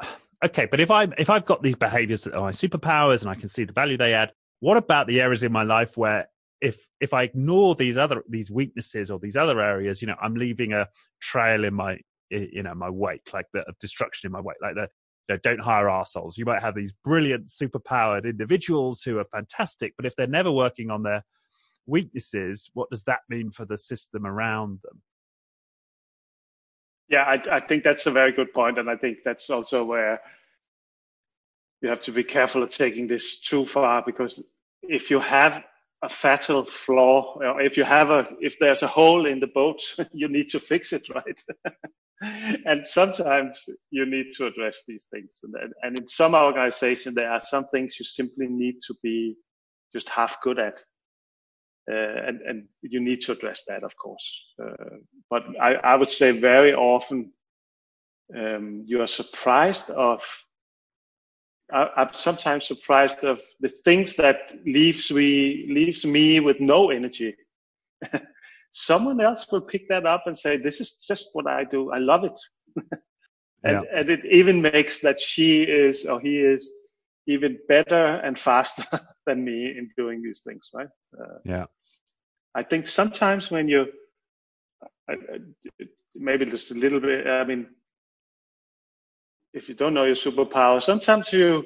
[0.44, 3.34] okay, but if I if I've got these behaviors that are my superpowers and I
[3.34, 6.28] can see the value they add, what about the areas in my life where
[6.60, 10.34] if if I ignore these other these weaknesses or these other areas, you know, I'm
[10.34, 10.88] leaving a
[11.20, 11.98] trail in my
[12.30, 14.88] you know my wake, like the of destruction in my wake, like the
[15.28, 16.38] you know, don't hire assholes.
[16.38, 20.90] You might have these brilliant, superpowered individuals who are fantastic, but if they're never working
[20.90, 21.24] on their
[21.86, 25.00] weaknesses, what does that mean for the system around them?
[27.08, 30.20] Yeah, I, I think that's a very good point, and I think that's also where
[31.82, 34.42] you have to be careful of taking this too far because
[34.82, 35.64] if you have
[36.02, 39.80] a fatal flaw, if you have a, if there's a hole in the boat,
[40.12, 41.40] you need to fix it, right?
[42.66, 45.30] and sometimes you need to address these things.
[45.42, 49.36] And, and in some organizations, there are some things you simply need to be
[49.92, 50.82] just half good at.
[51.90, 54.44] Uh, and, and you need to address that, of course.
[54.62, 57.32] Uh, but I, I would say very often
[58.36, 60.22] um, you are surprised of.
[61.72, 67.34] I, I'm sometimes surprised of the things that leaves me leaves me with no energy.
[68.70, 71.90] Someone else will pick that up and say, "This is just what I do.
[71.92, 72.38] I love it."
[73.64, 73.82] and, yeah.
[73.92, 76.70] and it even makes that she is or he is
[77.26, 78.84] even better and faster
[79.26, 80.88] than me in doing these things, right?
[81.18, 81.66] Uh, yeah.
[82.54, 83.86] I think sometimes when you,
[86.14, 87.66] maybe just a little bit, I mean,
[89.54, 91.64] if you don't know your superpower, sometimes you,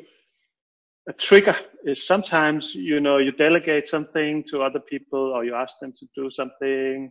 [1.09, 5.79] a trigger is sometimes, you know, you delegate something to other people or you ask
[5.81, 7.11] them to do something.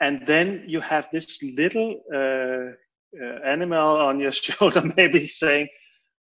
[0.00, 2.72] And then you have this little uh,
[3.20, 5.68] uh, animal on your shoulder, maybe saying,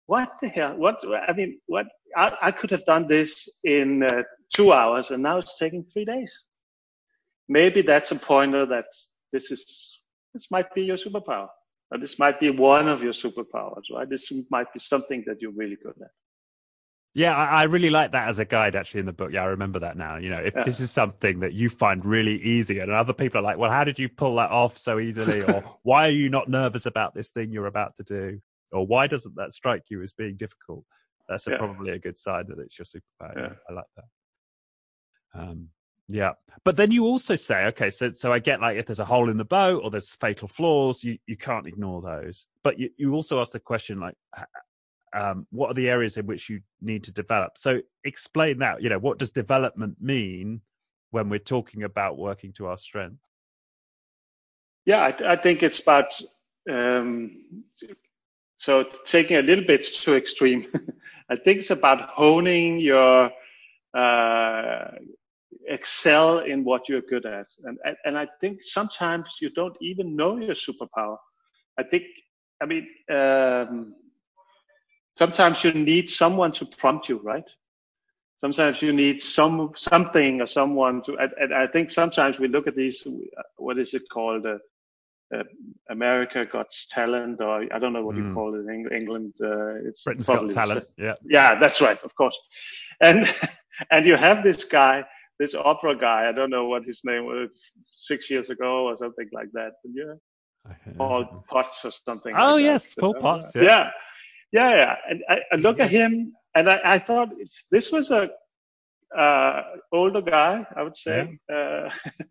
[0.07, 0.75] what the hell?
[0.75, 1.85] What, I mean, what,
[2.15, 6.05] I, I could have done this in uh, two hours and now it's taking three
[6.05, 6.45] days.
[7.47, 8.85] Maybe that's a pointer that
[9.31, 9.99] this is,
[10.33, 11.47] this might be your superpower.
[11.91, 14.09] Or this might be one of your superpowers, right?
[14.09, 16.09] This might be something that you're really good at.
[17.13, 19.31] Yeah, I, I, really like that as a guide actually in the book.
[19.31, 20.17] Yeah, I remember that now.
[20.17, 20.63] You know, if yeah.
[20.63, 23.83] this is something that you find really easy and other people are like, well, how
[23.83, 25.41] did you pull that off so easily?
[25.41, 28.41] or why are you not nervous about this thing you're about to do?
[28.71, 30.83] Or why doesn't that strike you as being difficult?
[31.29, 31.57] That's a, yeah.
[31.57, 33.35] probably a good sign that it's your superpower.
[33.35, 33.53] Yeah.
[33.69, 35.39] I like that.
[35.39, 35.69] Um,
[36.07, 36.31] yeah.
[36.63, 39.29] But then you also say, okay, so so I get like if there's a hole
[39.29, 42.47] in the boat or there's fatal flaws, you, you can't ignore those.
[42.63, 44.15] But you, you also ask the question like
[45.13, 47.57] um, what are the areas in which you need to develop?
[47.57, 48.81] So explain that.
[48.81, 50.61] You know, what does development mean
[51.11, 53.21] when we're talking about working to our strength?
[54.85, 56.19] Yeah, I, I think it's about
[56.69, 57.63] um,
[58.57, 60.65] so taking a little bit too extreme.
[61.29, 63.31] I think it's about honing your
[63.93, 64.91] uh,
[65.67, 70.37] excel in what you're good at, and and I think sometimes you don't even know
[70.37, 71.17] your superpower.
[71.79, 72.03] I think,
[72.61, 72.87] I mean.
[73.09, 73.95] Um,
[75.17, 77.49] sometimes you need someone to prompt you, right?
[78.37, 81.17] Sometimes you need some something or someone to.
[81.17, 83.05] And, and I think sometimes we look at these.
[83.57, 84.45] What is it called?
[84.45, 84.59] Uh,
[85.35, 85.43] uh,
[85.89, 88.27] America Got Talent, or I don't know what mm.
[88.29, 89.33] you call it in England.
[89.41, 90.85] Uh, it's Britain's Got Talent.
[90.97, 92.37] Yeah, yeah, that's right, of course.
[93.01, 93.27] And
[93.91, 95.03] and you have this guy,
[95.39, 96.29] this opera guy.
[96.29, 97.49] I don't know what his name was
[97.93, 99.73] six years ago or something like that.
[99.83, 100.13] Yeah,
[100.97, 102.33] Paul Potts or something.
[102.37, 103.01] Oh like yes, that.
[103.01, 103.51] Paul Potts.
[103.55, 103.63] Yes.
[103.63, 103.91] Yeah,
[104.51, 104.95] yeah, yeah.
[105.09, 107.29] And I, I look at him, and I, I thought
[107.71, 108.29] this was a
[109.15, 109.61] uh,
[109.91, 111.37] older guy, I would say.
[111.49, 111.55] Yeah.
[111.55, 111.89] Uh,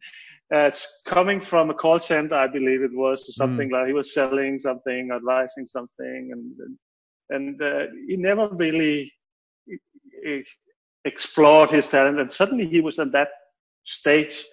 [1.06, 3.72] coming from a call center, I believe it was something mm.
[3.72, 6.78] like he was selling something, advising something, and and,
[7.30, 9.12] and uh, he never really
[11.04, 12.20] explored his talent.
[12.20, 13.28] And suddenly he was at that
[13.84, 14.44] stage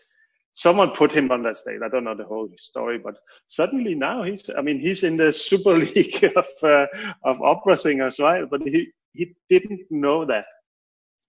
[0.54, 1.80] someone put him on that stage.
[1.84, 3.16] I don't know the whole story, but
[3.48, 6.86] suddenly now he's, I mean, he's in the super league of, uh,
[7.24, 8.50] of opera singers, right?
[8.50, 10.46] But he, he didn't know that.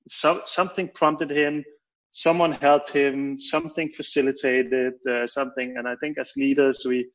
[0.06, 1.64] So, something prompted him,
[2.14, 5.74] someone helped him, something facilitated uh, something.
[5.76, 7.10] And I think as leaders, we,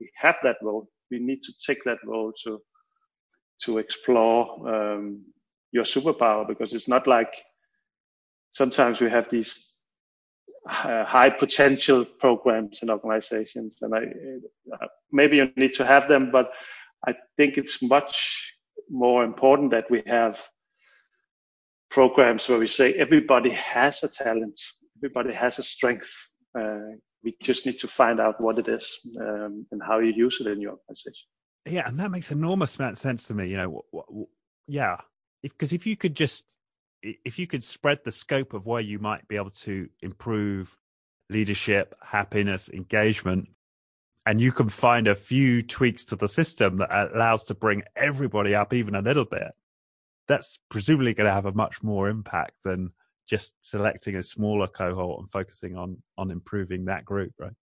[0.00, 0.88] we have that role.
[1.12, 2.60] We need to take that role to,
[3.64, 5.24] to explore, um,
[5.70, 7.32] your superpower because it's not like
[8.52, 9.76] sometimes we have these
[10.68, 13.78] uh, high potential programs and organizations.
[13.80, 14.00] And I,
[14.74, 16.50] uh, maybe you need to have them, but
[17.06, 18.52] I think it's much
[18.90, 20.44] more important that we have
[21.92, 24.58] programs where we say everybody has a talent,
[24.98, 26.10] everybody has a strength.
[26.58, 30.40] Uh, we just need to find out what it is um, and how you use
[30.40, 31.28] it in your organization.
[31.66, 33.48] Yeah, and that makes enormous amount sense to me.
[33.48, 34.28] You know,
[34.66, 34.96] yeah,
[35.42, 36.56] because if, if you could just
[37.02, 40.76] if you could spread the scope of where you might be able to improve
[41.30, 43.48] leadership, happiness, engagement,
[44.26, 48.54] and you can find a few tweaks to the system that allows to bring everybody
[48.54, 49.48] up even a little bit,
[50.28, 52.92] that's presumably going to have a much more impact than
[53.26, 57.52] just selecting a smaller cohort and focusing on on improving that group, right?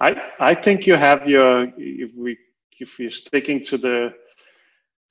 [0.00, 2.36] I I think you have your if we
[2.80, 4.14] if you're sticking to the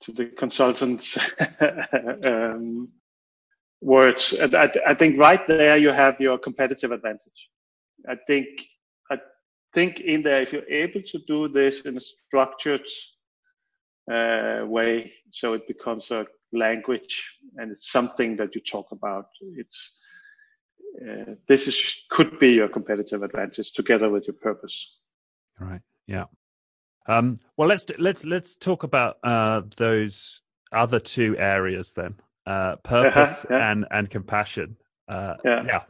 [0.00, 1.18] to the consultants
[2.24, 2.88] um,
[3.80, 4.34] words.
[4.40, 7.48] I, I think right there you have your competitive advantage.
[8.08, 8.46] I think
[9.10, 9.18] I
[9.74, 12.86] think in there if you're able to do this in a structured
[14.10, 19.26] uh, way, so it becomes a language and it's something that you talk about.
[19.56, 20.00] It's
[21.02, 24.96] uh, this is could be your competitive advantage together with your purpose.
[25.58, 25.80] Right.
[26.06, 26.24] Yeah.
[27.06, 30.40] Um, well, let's let's let's talk about uh, those
[30.72, 33.72] other two areas then uh, purpose uh-huh, yeah.
[33.72, 34.76] and and compassion.
[35.08, 35.62] Uh, yeah.
[35.66, 35.82] yeah,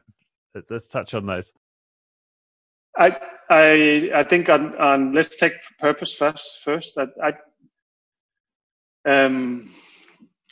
[0.71, 1.53] let's touch on those.
[2.97, 3.17] I
[3.51, 6.63] I I think on on let's take purpose first.
[6.63, 7.33] First, I, I
[9.07, 9.71] um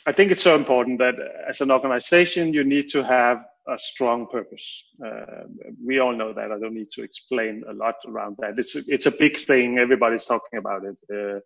[0.05, 1.15] I think it's so important that
[1.47, 4.83] as an organization you need to have a strong purpose.
[5.05, 5.43] Uh,
[5.85, 6.51] we all know that.
[6.51, 8.59] I don't need to explain a lot around that.
[8.59, 9.77] It's it's a big thing.
[9.77, 10.97] Everybody's talking about it.
[11.13, 11.39] Uh,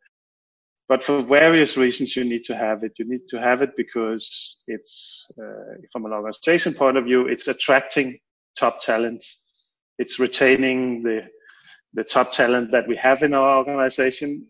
[0.90, 2.94] but for various reasons, you need to have it.
[2.98, 7.48] You need to have it because it's, uh, from an organization point of view, it's
[7.50, 8.20] attracting
[8.58, 9.24] top talent.
[10.00, 11.28] It's retaining the
[11.94, 14.48] the top talent that we have in our organization.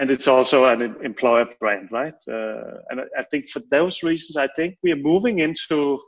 [0.00, 2.14] And it's also an employer brand, right?
[2.26, 6.00] Uh, and I, I, think for those reasons, I think we are moving into.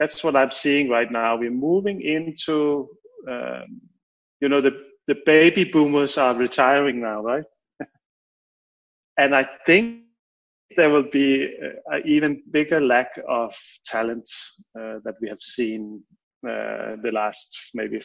[0.00, 1.36] That's what I'm seeing right now.
[1.36, 2.88] We're moving into,
[3.28, 3.80] um,
[4.40, 4.72] you know, the
[5.06, 7.44] the baby boomers are retiring now, right?
[9.18, 10.02] and I think
[10.76, 11.48] there will be
[11.86, 14.28] an even bigger lack of talent
[14.78, 16.02] uh, that we have seen
[16.46, 18.00] uh, the last maybe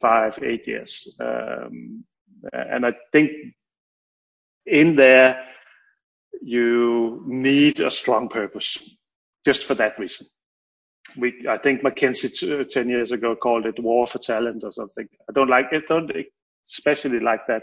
[0.00, 1.16] five, eight years.
[1.20, 2.04] Um,
[2.52, 3.30] and I think
[4.66, 5.44] in there,
[6.42, 8.78] you need a strong purpose
[9.44, 10.26] just for that reason.
[11.16, 15.06] We, I think McKinsey uh, 10 years ago called it war for talent or something.
[15.28, 16.10] I don't like it, don't
[16.66, 17.62] especially like that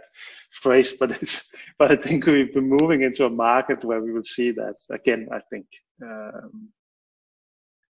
[0.51, 4.23] phrase, but it's, but I think we've been moving into a market where we will
[4.23, 5.65] see that again, I think.
[6.03, 6.69] Um,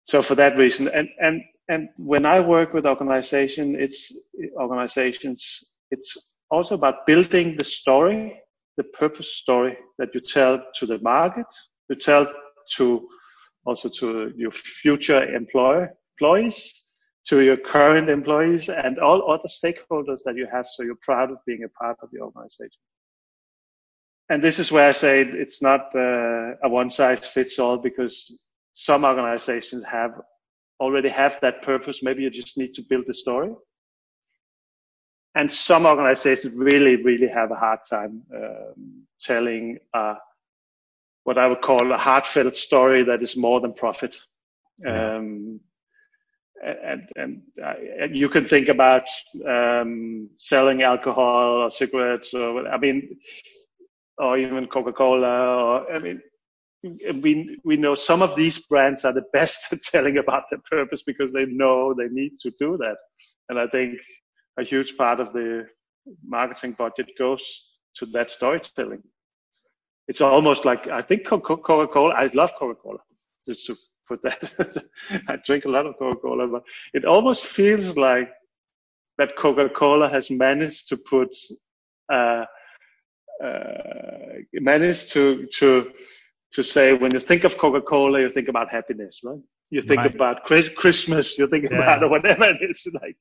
[0.05, 4.11] so for that reason, and, and, and when I work with organization, it's
[4.55, 6.17] organizations, it's
[6.49, 8.40] also about building the story
[8.77, 11.45] the purpose story that you tell to the market,
[11.89, 12.31] you tell
[12.77, 13.07] to
[13.65, 16.83] also to your future employer, employees,
[17.27, 20.67] to your current employees and all other stakeholders that you have.
[20.67, 22.81] So you're proud of being a part of the organization.
[24.29, 28.41] And this is where I say it's not uh, a one size fits all because
[28.73, 30.13] some organizations have
[30.79, 32.01] already have that purpose.
[32.01, 33.53] Maybe you just need to build the story
[35.35, 40.15] and some organizations really, really have a hard time um, telling uh,
[41.23, 44.15] what I would call a heartfelt story that is more than profit.
[44.85, 45.59] Um,
[46.63, 47.73] and, and uh,
[48.11, 49.03] you can think about
[49.47, 53.17] um, selling alcohol or cigarettes, or I mean,
[54.17, 55.55] or even Coca-Cola.
[55.55, 56.21] Or I mean,
[57.21, 61.03] we we know some of these brands are the best at telling about their purpose
[61.03, 62.97] because they know they need to do that.
[63.49, 63.99] And I think
[64.57, 65.67] a huge part of the
[66.23, 67.43] marketing budget goes
[67.95, 69.03] to that storytelling.
[70.07, 72.13] It's almost like I think Coca Cola.
[72.13, 72.99] I love Coca Cola.
[73.45, 73.75] Just to
[74.07, 74.83] put that,
[75.27, 78.29] I drink a lot of Coca Cola, but it almost feels like
[79.17, 81.35] that Coca Cola has managed to put,
[82.11, 82.45] uh,
[83.43, 85.91] uh, managed to to
[86.53, 89.39] to say when you think of Coca Cola, you think about happiness, right?
[89.71, 90.13] You think right.
[90.13, 91.77] about Christmas, you think yeah.
[91.77, 93.15] about whatever it is like,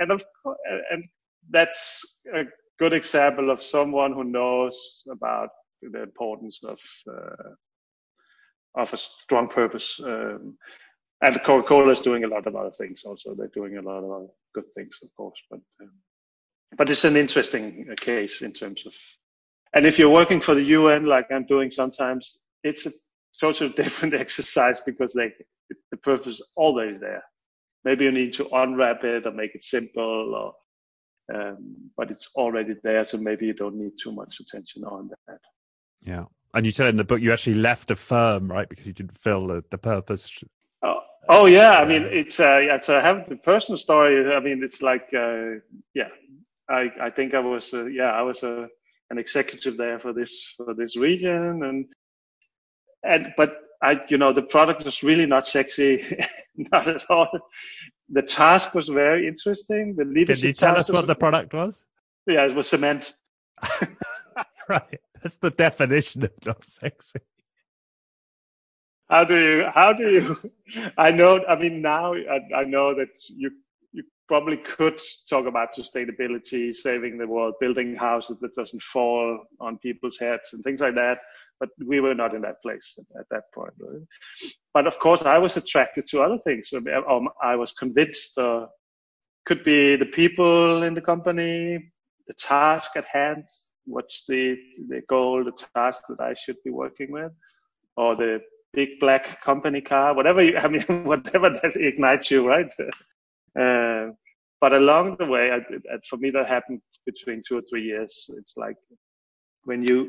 [0.00, 0.58] and of course,
[0.90, 1.04] and
[1.48, 2.44] that's a
[2.78, 5.50] good example of someone who knows about
[5.80, 7.54] the importance of uh,
[8.74, 10.00] of a strong purpose.
[10.04, 10.56] Um,
[11.22, 13.34] and Coca-Cola is doing a lot of other things also.
[13.34, 15.92] They're doing a lot of other good things, of course, but um,
[16.76, 18.94] but it's an interesting uh, case in terms of.
[19.72, 22.90] And if you're working for the UN, like I'm doing sometimes, it's a
[23.40, 25.32] totally different exercise because they
[25.90, 27.22] the purpose is already there.
[27.84, 30.54] Maybe you need to unwrap it or make it simple or
[31.34, 35.38] um, but it's already there, so maybe you don't need too much attention on that.
[36.02, 36.24] Yeah.
[36.54, 38.68] And you said in the book you actually left a firm, right?
[38.68, 40.42] Because you didn't feel the, the purpose.
[40.82, 41.72] Oh, oh yeah.
[41.72, 44.34] I mean, it's uh, yeah, so I have the personal story.
[44.34, 45.60] I mean, it's like, uh,
[45.94, 46.08] yeah,
[46.68, 48.66] I, I think I was, uh, yeah, I was a, uh,
[49.10, 51.86] an executive there for this, for this region and,
[53.02, 56.18] and, but I, you know, the product was really not sexy,
[56.56, 57.28] not at all.
[58.10, 59.94] The task was very interesting.
[59.96, 60.40] The leadership.
[60.40, 61.84] Can you tell us what the product was?
[62.26, 63.14] Yeah, it was cement.
[64.68, 67.20] right, that's the definition of not sexy.
[69.08, 69.64] How do you?
[69.74, 70.52] How do you?
[70.98, 71.44] I know.
[71.48, 73.50] I mean, now I, I know that you
[73.92, 79.78] you probably could talk about sustainability, saving the world, building houses that doesn't fall on
[79.78, 81.18] people's heads and things like that
[81.60, 83.74] but we were not in that place at, at that point.
[84.74, 86.72] But of course, I was attracted to other things.
[86.72, 88.66] Um, I was convinced, uh,
[89.44, 91.92] could be the people in the company,
[92.26, 93.44] the task at hand,
[93.84, 94.56] what's the
[94.88, 97.32] the goal, the task that I should be working with,
[97.96, 98.40] or the
[98.72, 102.72] big black company car, whatever you, I mean, whatever that ignites you, right?
[103.58, 104.12] Uh,
[104.60, 105.58] but along the way, I,
[106.08, 108.30] for me, that happened between two or three years.
[108.38, 108.76] It's like
[109.64, 110.08] when you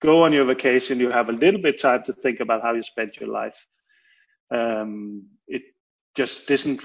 [0.00, 2.82] go on your vacation, you have a little bit time to think about how you
[2.82, 3.66] spent your life.
[4.52, 5.62] Um, it
[6.16, 6.80] just didn't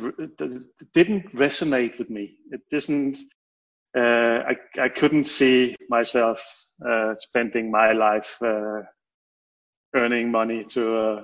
[0.93, 2.38] didn't resonate with me.
[2.51, 3.18] It didn't.
[3.97, 6.43] Uh, I I couldn't see myself
[6.88, 8.82] uh, spending my life uh,
[9.95, 11.22] earning money to uh,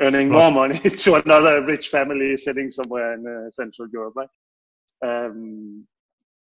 [0.00, 0.38] earning right.
[0.38, 4.28] more money to another rich family sitting somewhere in uh, Central Europe, right?
[5.04, 5.86] Um,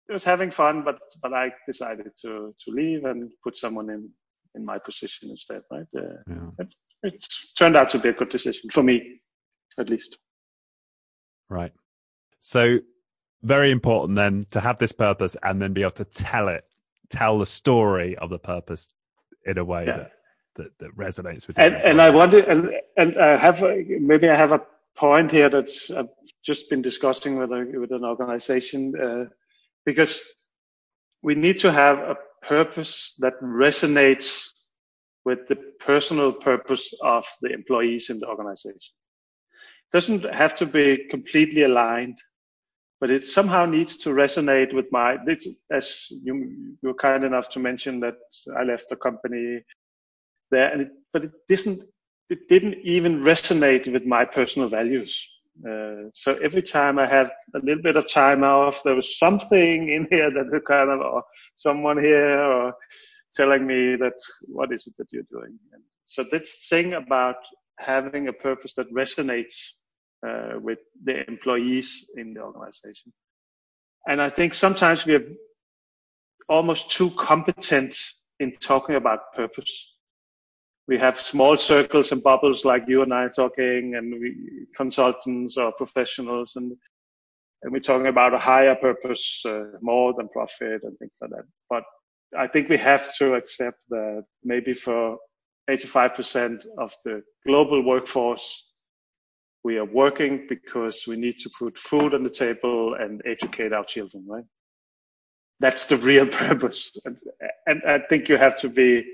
[0.09, 4.11] it was having fun, but but I decided to to leave and put someone in
[4.55, 5.87] in my position instead, right?
[5.97, 6.37] Uh, yeah.
[6.59, 6.69] it,
[7.03, 9.21] it's turned out to be a good decision for me,
[9.79, 10.19] at least.
[11.49, 11.73] Right.
[12.41, 12.79] So
[13.43, 16.65] very important then to have this purpose and then be able to tell it,
[17.11, 18.89] tell the story of the purpose
[19.45, 19.97] in a way yeah.
[19.97, 20.13] that,
[20.57, 21.59] that, that resonates with.
[21.59, 24.63] And, and I wonder, and and I have maybe I have a
[24.97, 26.09] point here that's I've
[26.45, 29.25] just been discussing with a, with an organization uh,
[29.85, 30.21] because
[31.23, 34.49] we need to have a purpose that resonates
[35.25, 38.75] with the personal purpose of the employees in the organization.
[38.81, 42.19] It doesn't have to be completely aligned,
[43.01, 45.17] but it somehow needs to resonate with my,
[45.71, 46.35] as you,
[46.83, 48.15] you were kind enough to mention that
[48.59, 49.63] I left the company
[50.51, 51.83] there, and it, but it didn't,
[52.31, 55.29] it didn't even resonate with my personal values.
[55.67, 59.89] Uh, so every time I had a little bit of time off, there was something
[59.89, 61.23] in here that kind of, or
[61.55, 62.75] someone here, or
[63.35, 65.59] telling me that what is it that you're doing.
[65.73, 67.37] And so this thing about
[67.79, 69.55] having a purpose that resonates
[70.27, 73.13] uh, with the employees in the organization.
[74.07, 75.25] And I think sometimes we are
[76.49, 77.97] almost too competent
[78.41, 79.95] in talking about purpose.
[80.93, 85.73] We have small circles and bubbles like you and I talking and we consultants or
[85.73, 86.77] professionals and
[87.63, 91.45] and we're talking about a higher purpose, uh, more than profit and things like that.
[91.71, 91.85] But
[92.39, 95.17] I think we have to accept that maybe for
[95.71, 98.47] 85% of the global workforce,
[99.65, 103.85] we are working because we need to put food on the table and educate our
[103.85, 104.45] children, right?
[105.59, 107.01] That's the real purpose.
[107.07, 107.17] And,
[107.65, 109.07] and I think you have to be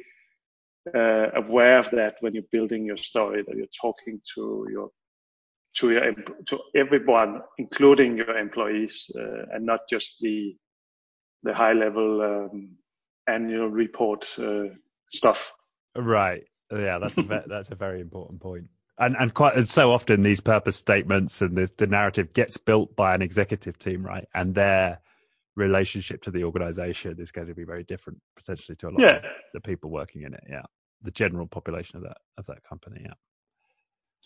[0.95, 4.91] uh, aware of that when you're building your story, that you're talking to your
[5.77, 6.13] to your
[6.47, 10.57] to everyone, including your employees, uh, and not just the
[11.43, 12.71] the high level um,
[13.29, 14.65] annual report uh,
[15.09, 15.53] stuff.
[15.97, 16.45] Right.
[16.73, 18.69] Yeah, that's a ve- that's a very important point.
[18.99, 22.97] And and quite and so often these purpose statements and the, the narrative gets built
[22.97, 24.27] by an executive team, right?
[24.35, 25.01] And their
[25.55, 29.17] relationship to the organization is going to be very different potentially to a lot yeah.
[29.17, 29.23] of
[29.55, 30.43] the people working in it.
[30.49, 30.63] Yeah.
[31.03, 33.03] The general population of that of that company.
[33.05, 33.15] Yeah.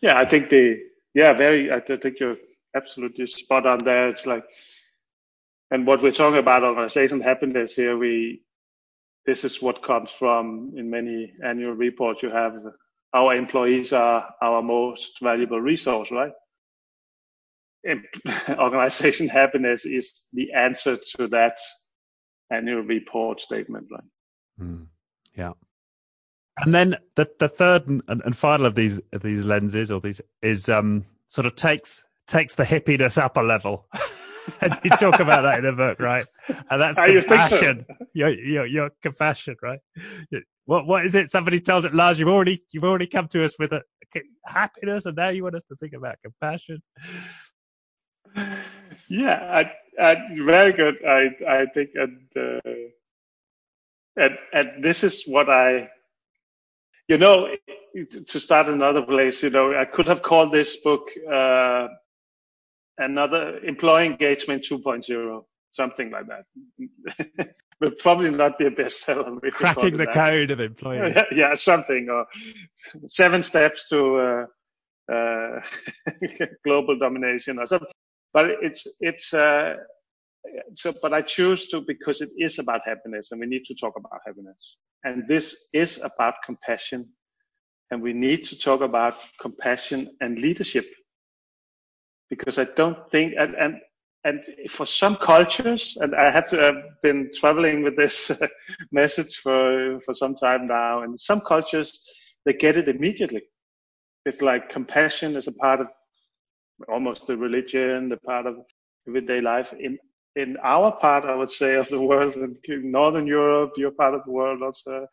[0.00, 0.78] Yeah, I think the
[1.14, 2.38] yeah, very I think you're
[2.74, 4.08] absolutely spot on there.
[4.08, 4.44] It's like
[5.70, 8.42] and what we're talking about organization happiness here, we
[9.26, 12.56] this is what comes from in many annual reports you have
[13.14, 16.32] our employees are our most valuable resource right
[18.58, 21.58] organization happiness is the answer to that
[22.50, 24.04] annual report statement right
[24.60, 24.86] mm,
[25.36, 25.52] yeah
[26.58, 30.20] and then the the third and, and final of these of these lenses or these
[30.42, 33.86] is um sort of takes takes the hippiness up a level
[34.60, 36.24] and you talk about that in the book, right?
[36.70, 37.84] And that's I compassion.
[37.88, 38.06] So.
[38.14, 39.80] Your, your, your compassion, right?
[40.64, 41.28] What what is it?
[41.28, 42.18] Somebody told it, Lars.
[42.18, 43.82] You've already you've already come to us with a
[44.46, 46.82] happiness, and now you want us to think about compassion.
[49.08, 49.64] Yeah,
[49.98, 50.96] I, I, very good.
[51.06, 52.70] I I think and uh,
[54.16, 55.90] and and this is what I
[57.08, 57.48] you know,
[58.28, 61.88] to start another place, you know, I could have called this book uh,
[62.98, 67.54] another employee engagement 2.0, something like that.
[67.82, 69.40] will probably not be a bestseller.
[69.52, 70.14] Cracking the that.
[70.14, 70.98] code of employee.
[70.98, 72.26] Yeah, yeah, something or
[73.08, 74.46] seven steps to
[75.10, 75.60] uh, uh,
[76.64, 77.88] global domination or something.
[78.32, 79.74] But it's it's uh,
[80.74, 80.92] so.
[81.02, 84.20] But I choose to because it is about happiness, and we need to talk about
[84.26, 84.76] happiness.
[85.04, 87.08] And this is about compassion,
[87.90, 90.86] and we need to talk about compassion and leadership
[92.30, 93.76] because I don't think and and
[94.24, 94.40] and
[94.70, 98.30] for some cultures, and I have to have been traveling with this
[98.92, 102.00] message for for some time now, and some cultures
[102.46, 103.42] they get it immediately.
[104.24, 105.88] It's like compassion is a part of
[106.88, 108.56] almost the religion, the part of
[109.08, 109.74] everyday life.
[109.78, 109.98] In
[110.36, 114.24] in our part, I would say, of the world, in Northern Europe, your part of
[114.24, 115.06] the world also,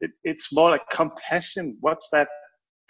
[0.00, 1.76] it, it's more like compassion.
[1.80, 2.28] What's that?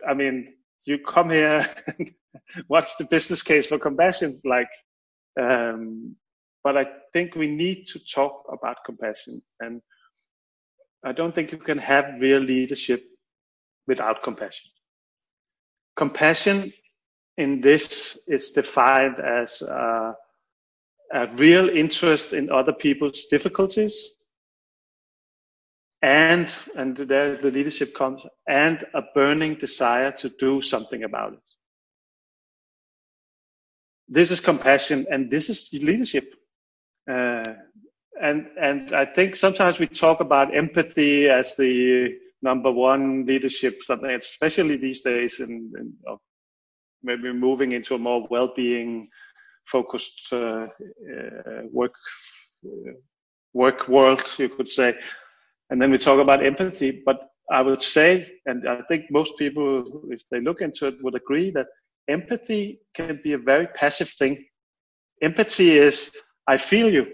[0.08, 0.54] I mean,
[0.88, 1.68] you come here
[2.68, 4.70] what's the business case for compassion like
[5.40, 6.16] um,
[6.64, 9.80] but i think we need to talk about compassion and
[11.04, 13.02] i don't think you can have real leadership
[13.86, 14.70] without compassion
[15.96, 16.72] compassion
[17.36, 20.12] in this is defined as uh,
[21.12, 24.10] a real interest in other people's difficulties.
[26.00, 31.40] And and there the leadership comes and a burning desire to do something about it.
[34.08, 36.32] This is compassion and this is leadership.
[37.10, 37.42] Uh,
[38.20, 42.08] and and i think sometimes we talk about empathy as the
[42.42, 45.70] number one leadership something especially these days in
[46.08, 46.16] uh,
[47.02, 49.06] maybe moving into a more well-being
[49.70, 51.94] focused uh, uh work
[52.66, 52.92] uh,
[53.52, 54.94] work world you could say
[55.70, 57.02] and then we talk about empathy.
[57.04, 61.14] But I would say, and I think most people, if they look into it, would
[61.14, 61.66] agree that
[62.08, 64.44] empathy can be a very passive thing.
[65.22, 66.12] Empathy is,
[66.46, 67.06] I feel you.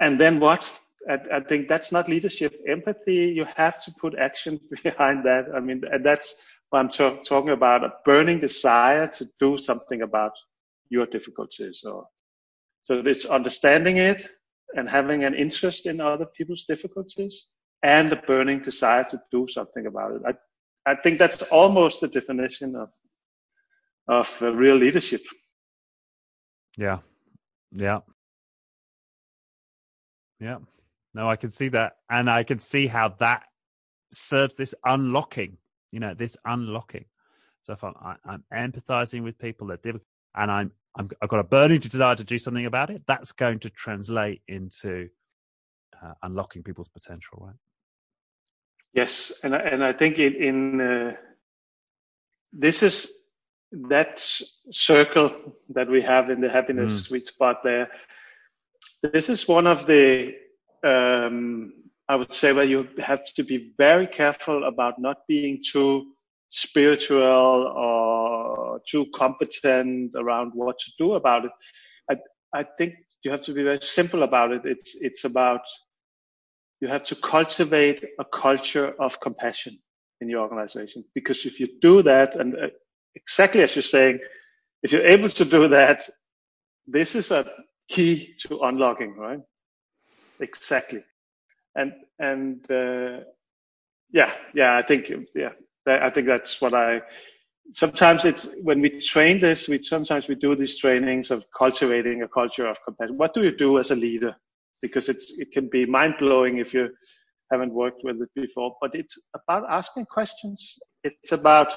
[0.00, 0.70] And then what?
[1.08, 2.54] I, I think that's not leadership.
[2.68, 5.46] Empathy, you have to put action behind that.
[5.54, 10.32] I mean, that's what I'm talk, talking about a burning desire to do something about
[10.90, 11.82] your difficulties.
[11.84, 12.06] Or,
[12.82, 14.28] so it's understanding it,
[14.74, 17.48] and having an interest in other people's difficulties
[17.82, 20.22] and a burning desire to do something about it.
[20.26, 22.90] I, I think that's almost the definition of
[24.08, 25.22] of real leadership.
[26.78, 26.98] Yeah,
[27.72, 28.00] yeah,
[30.40, 30.58] yeah.
[31.12, 33.44] No, I can see that, and I can see how that
[34.12, 35.58] serves this unlocking.
[35.92, 37.06] You know, this unlocking.
[37.62, 41.40] So if I'm, I, am empathizing with people that difficult, and I'm i have got
[41.40, 45.08] a burning desire to do something about it, that's going to translate into
[46.02, 47.56] uh, unlocking people's potential, right?
[48.94, 51.16] Yes, and and I think in, in uh,
[52.52, 53.12] this is
[53.72, 54.20] that
[54.70, 55.30] circle
[55.68, 57.06] that we have in the happiness mm.
[57.06, 57.90] sweet spot there.
[59.02, 60.34] This is one of the
[60.82, 61.74] um,
[62.08, 66.12] I would say where you have to be very careful about not being too
[66.48, 67.20] spiritual
[67.76, 71.50] or too competent around what to do about it.
[72.10, 72.16] I,
[72.60, 74.62] I think you have to be very simple about it.
[74.64, 75.60] It's, it's about,
[76.80, 79.78] you have to cultivate a culture of compassion
[80.22, 81.04] in your organization.
[81.14, 82.68] Because if you do that, and uh,
[83.14, 84.18] exactly as you're saying,
[84.82, 86.08] if you're able to do that,
[86.86, 87.44] this is a
[87.88, 89.40] key to unlocking, right?
[90.40, 91.02] Exactly.
[91.76, 93.24] And, and, uh,
[94.10, 95.50] yeah, yeah, I think, yeah,
[95.86, 97.02] I think that's what I.
[97.72, 102.28] Sometimes it's when we train this, we sometimes we do these trainings of cultivating a
[102.28, 103.18] culture of compassion.
[103.18, 104.34] What do you do as a leader?
[104.80, 106.88] Because it's it can be mind blowing if you
[107.52, 108.76] haven't worked with it before.
[108.80, 110.78] But it's about asking questions.
[111.04, 111.74] It's about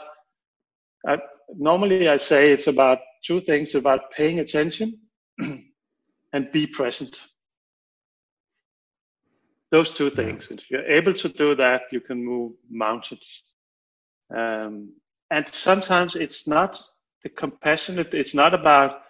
[1.08, 1.18] uh,
[1.58, 4.98] normally I say it's about two things: about paying attention
[6.34, 7.20] and be present.
[9.72, 10.50] Those two things.
[10.52, 13.42] If you're able to do that, you can move mountains.
[14.36, 14.94] Um,
[15.30, 16.82] and sometimes it's not
[17.24, 19.02] the compassionate, it's not about,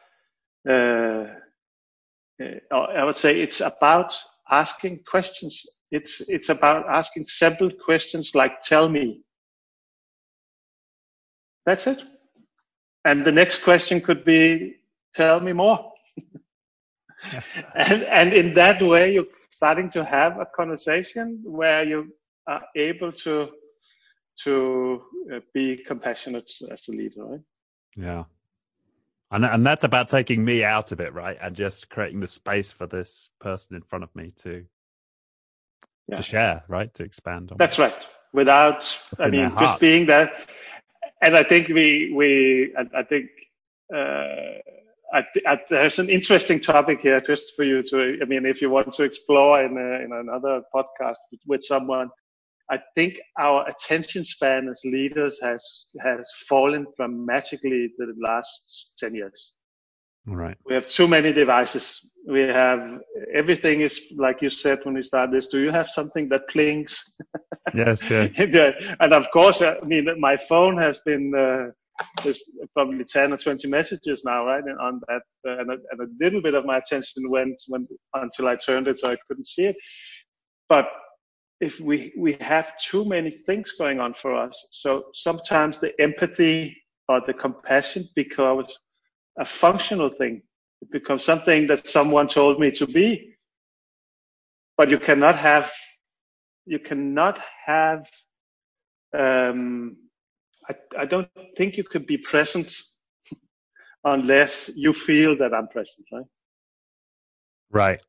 [0.70, 1.26] uh,
[2.41, 4.14] uh, I would say it's about
[4.49, 5.66] asking questions.
[5.89, 9.22] It's, it's about asking simple questions like, tell me.
[11.66, 12.03] That's it.
[13.03, 14.76] And the next question could be,
[15.16, 15.91] tell me more.
[17.76, 22.12] and, and in that way, you're starting to have a conversation where you
[22.47, 23.49] are able to
[24.43, 25.02] to
[25.34, 27.39] uh, be compassionate as a leader, right?
[27.95, 28.24] Yeah.
[29.30, 31.38] And, and that's about taking me out of it, right?
[31.41, 34.66] And just creating the space for this person in front of me to
[36.08, 36.16] yeah.
[36.16, 36.93] to share, right?
[36.95, 37.58] To expand on.
[37.58, 38.08] That's right.
[38.34, 40.34] Without, I mean, just being there.
[41.22, 43.30] And I think we, we, I, I think,
[43.93, 44.60] uh,
[45.14, 48.70] I, I, there's an interesting topic here just for you to, I mean, if you
[48.70, 52.09] want to explore in, a, in another podcast with, with someone,
[52.72, 59.53] I think our attention span as leaders has has fallen dramatically the last ten years.
[60.26, 60.55] Right.
[60.66, 61.99] We have too many devices.
[62.30, 63.01] We have
[63.34, 65.47] everything is like you said when we started this.
[65.47, 67.18] Do you have something that clings?
[67.74, 68.09] Yes.
[68.09, 68.32] yes.
[68.99, 71.34] and of course, I mean, my phone has been.
[71.36, 71.72] Uh,
[72.24, 72.42] there's
[72.74, 74.64] probably 10 or 20 messages now, right?
[74.64, 77.88] And on that, uh, and, a, and a little bit of my attention went when
[78.14, 79.76] until I turned it so I couldn't see it.
[80.70, 80.88] But
[81.62, 86.76] if we we have too many things going on for us so sometimes the empathy
[87.08, 88.78] or the compassion becomes
[89.39, 90.42] a functional thing
[90.82, 93.36] it becomes something that someone told me to be
[94.76, 95.72] but you cannot have
[96.66, 98.10] you cannot have
[99.18, 99.96] um,
[100.72, 102.76] I, I don't think you could be present
[104.03, 106.26] unless you feel that i'm present right
[107.69, 108.01] right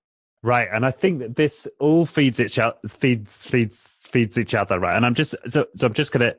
[0.45, 4.81] Right, and I think that this all feeds each other, feeds feeds feeds each other,
[4.81, 4.97] right?
[4.97, 6.37] And I'm just so so I'm just going to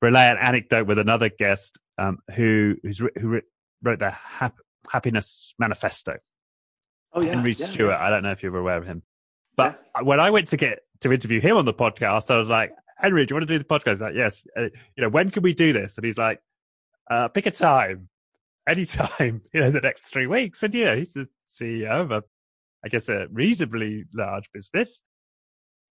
[0.00, 3.42] relay an anecdote with another guest um, who who's who
[3.82, 4.60] wrote the Hap-
[4.90, 6.16] Happiness Manifesto.
[7.12, 7.90] Oh yeah, Henry yeah, Stewart.
[7.90, 8.06] Yeah.
[8.06, 9.02] I don't know if you're aware of him.
[9.56, 10.02] But yeah.
[10.04, 13.26] when I went to get to interview him on the podcast, I was like, Henry,
[13.26, 13.90] do you want to do the podcast?
[13.90, 14.46] He's like, yes.
[14.56, 15.96] Uh, you know, when can we do this?
[15.96, 16.40] And he's like,
[17.10, 18.08] uh, pick a time,
[18.68, 20.62] anytime, you know, the next three weeks.
[20.62, 22.22] And, you know, he's the CEO of a,
[22.84, 25.02] I guess, a reasonably large business.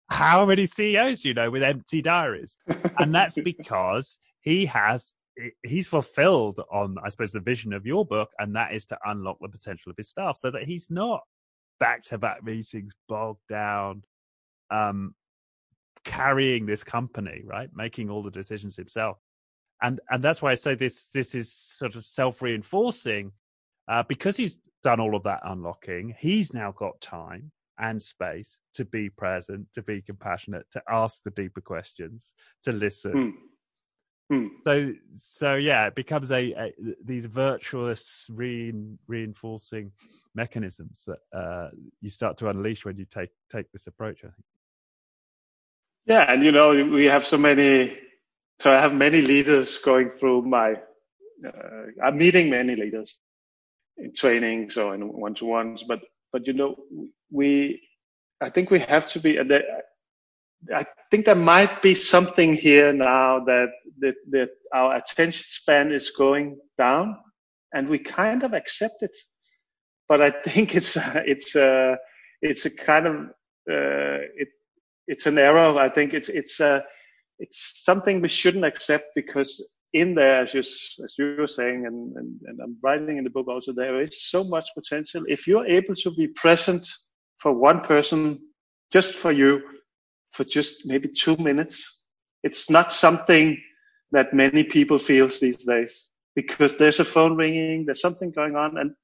[0.09, 2.57] How many CEOs do you know with empty diaries?
[2.99, 5.13] and that's because he has,
[5.63, 9.37] he's fulfilled on, I suppose, the vision of your book, and that is to unlock
[9.41, 11.21] the potential of his staff so that he's not
[11.79, 14.03] back to back meetings bogged down,
[14.69, 15.15] um,
[16.03, 17.69] carrying this company, right?
[17.73, 19.17] Making all the decisions himself.
[19.81, 23.31] And, and that's why I say this, this is sort of self reinforcing,
[23.87, 26.15] uh, because he's done all of that unlocking.
[26.17, 31.31] He's now got time and space to be present, to be compassionate, to ask the
[31.31, 32.33] deeper questions,
[32.63, 33.13] to listen.
[33.13, 33.31] Mm.
[34.31, 34.49] Mm.
[34.63, 36.73] So, so yeah, it becomes a, a
[37.03, 38.73] these virtuous re-
[39.07, 39.91] reinforcing
[40.33, 41.69] mechanisms that uh,
[42.01, 44.19] you start to unleash when you take take this approach.
[44.19, 44.45] I think.
[46.05, 47.97] Yeah, and you know we have so many.
[48.59, 50.73] So I have many leaders going through my.
[51.45, 53.17] Uh, I'm meeting many leaders
[53.97, 56.01] in trainings or in one to ones, but
[56.31, 56.75] but you know
[57.31, 57.81] we.
[58.41, 59.39] I think we have to be.
[60.73, 66.11] I think there might be something here now that that, that our attention span is
[66.11, 67.17] going down,
[67.73, 69.15] and we kind of accept it.
[70.09, 71.97] But I think it's it's a
[72.41, 73.15] it's a kind of
[73.71, 74.49] uh, it
[75.07, 75.77] it's an error.
[75.77, 76.81] I think it's it's uh,
[77.39, 79.61] it's something we shouldn't accept because
[79.93, 83.29] in there, as you, as you were saying, and, and, and I'm writing in the
[83.29, 85.23] book also, there is so much potential.
[85.27, 86.87] If you're able to be present
[87.37, 88.39] for one person,
[88.91, 89.61] just for you,
[90.31, 92.01] for just maybe two minutes,
[92.43, 93.61] it's not something
[94.11, 98.77] that many people feels these days because there's a phone ringing, there's something going on,
[98.77, 98.95] and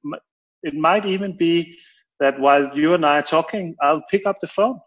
[0.64, 1.78] it might even be
[2.18, 4.80] that while you and I are talking, I'll pick up the phone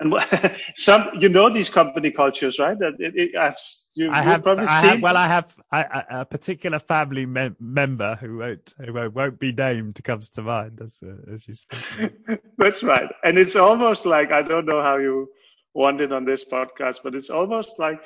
[0.00, 0.14] and
[0.76, 2.78] some, you know, these company cultures, right?
[2.78, 3.56] That it, it, I've,
[3.94, 4.90] you, I have, probably I seen.
[4.90, 9.52] Have, well, I have I, a particular family mem- member who won't who won't be
[9.52, 11.80] named comes to mind as uh, as you speak.
[12.58, 15.28] That's right, and it's almost like I don't know how you
[15.74, 18.02] want it on this podcast, but it's almost like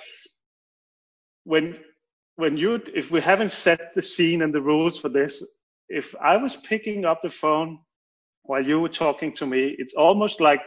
[1.45, 1.76] when
[2.36, 5.43] when you if we haven't set the scene and the rules for this,
[5.88, 7.80] if I was picking up the phone
[8.45, 10.61] while you were talking to me, it's almost like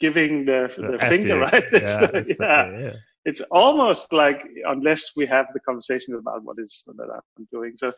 [0.00, 1.64] giving the, the, the finger, right?
[1.72, 2.78] It's, yeah, the, yeah.
[2.78, 2.92] yeah,
[3.24, 7.72] It's almost like unless we have the conversation about what is that I'm doing.
[7.76, 7.92] So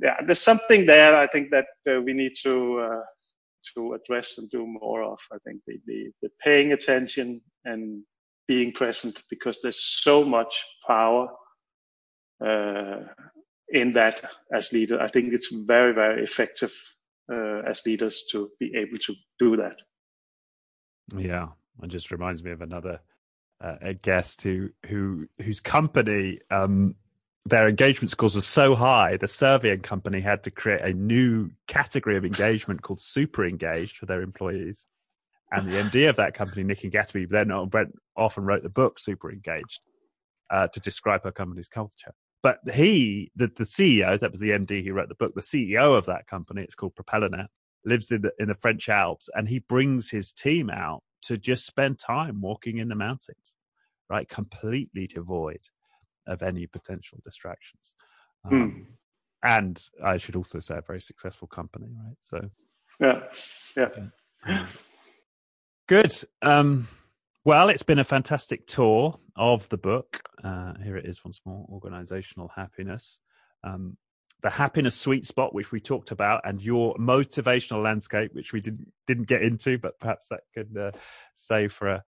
[0.00, 1.16] yeah, there's something there.
[1.16, 3.02] I think that uh, we need to uh,
[3.74, 5.20] to address and do more of.
[5.32, 8.02] I think the, the, the paying attention and
[8.48, 11.28] being present because there's so much power
[12.44, 13.00] uh,
[13.68, 15.00] in that as leader.
[15.00, 16.74] I think it's very very effective
[17.32, 19.76] uh, as leaders to be able to do that.
[21.16, 21.48] Yeah,
[21.82, 23.00] it just reminds me of another
[23.60, 26.96] uh, a guest who who whose company um,
[27.44, 32.16] their engagement scores were so high, the surveying company had to create a new category
[32.16, 34.86] of engagement called super engaged for their employees.
[35.50, 39.80] And the MD of that company, Nikki Gatenby, then and wrote the book Super Engaged
[40.50, 42.12] uh, to describe her company's culture.
[42.42, 45.96] But he, the, the CEO, that was the MD who wrote the book, the CEO
[45.96, 47.48] of that company, it's called Propellernet,
[47.84, 51.66] lives in the, in the French Alps and he brings his team out to just
[51.66, 53.54] spend time walking in the mountains,
[54.10, 54.28] right?
[54.28, 55.60] Completely devoid
[56.26, 57.94] of any potential distractions.
[58.46, 58.54] Hmm.
[58.54, 58.86] Um,
[59.44, 62.16] And I should also say a very successful company, right?
[62.22, 62.50] So,
[63.00, 63.22] yeah,
[63.76, 63.88] yeah.
[64.46, 64.66] yeah.
[65.88, 66.14] Good.
[66.42, 66.86] Um,
[67.44, 70.22] well, it's been a fantastic tour of the book.
[70.44, 73.18] Uh, here it is once more organizational happiness.
[73.64, 73.96] Um,
[74.42, 78.92] the happiness sweet spot, which we talked about, and your motivational landscape, which we didn't
[79.06, 80.90] didn't get into, but perhaps that could uh,
[81.34, 82.04] save for a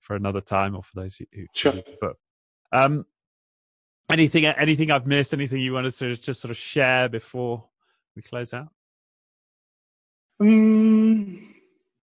[0.00, 1.82] for another time or for those who, who sure.
[2.00, 2.16] But
[2.72, 3.06] um,
[4.10, 5.32] anything anything I've missed?
[5.32, 7.64] Anything you want us to just sort of share before
[8.16, 8.68] we close out?
[10.42, 11.44] Mm,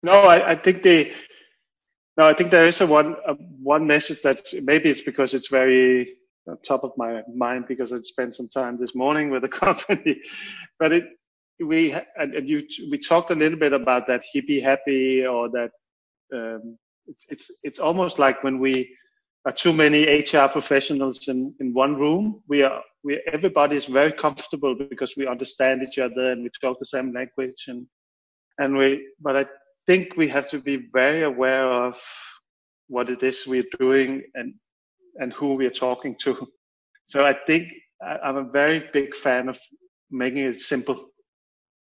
[0.03, 1.12] no, I, I think the
[2.16, 5.49] no, I think there is a one a one message that maybe it's because it's
[5.49, 6.16] very
[6.67, 10.21] top of my mind because I spent some time this morning with the company.
[10.79, 11.05] but it,
[11.61, 15.71] we and, you we talked a little bit about that hippie happy or that
[16.33, 18.97] um, it's, it's it's almost like when we
[19.47, 22.43] are too many HR professionals in, in one room.
[22.49, 26.79] We are we everybody is very comfortable because we understand each other and we talk
[26.79, 27.87] the same language and
[28.59, 29.07] and we.
[29.21, 29.47] But I
[29.87, 32.01] think we have to be very aware of
[32.89, 34.55] what it is we're doing and
[35.21, 36.49] and who we are talking to.
[37.05, 39.61] So I think I'm a very big fan of
[40.11, 41.11] making it simple.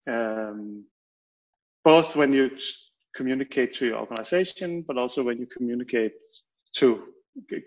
[0.08, 0.86] Um,
[1.84, 2.52] both when you
[3.16, 6.14] communicate to your organization, but also when you communicate
[6.74, 7.14] to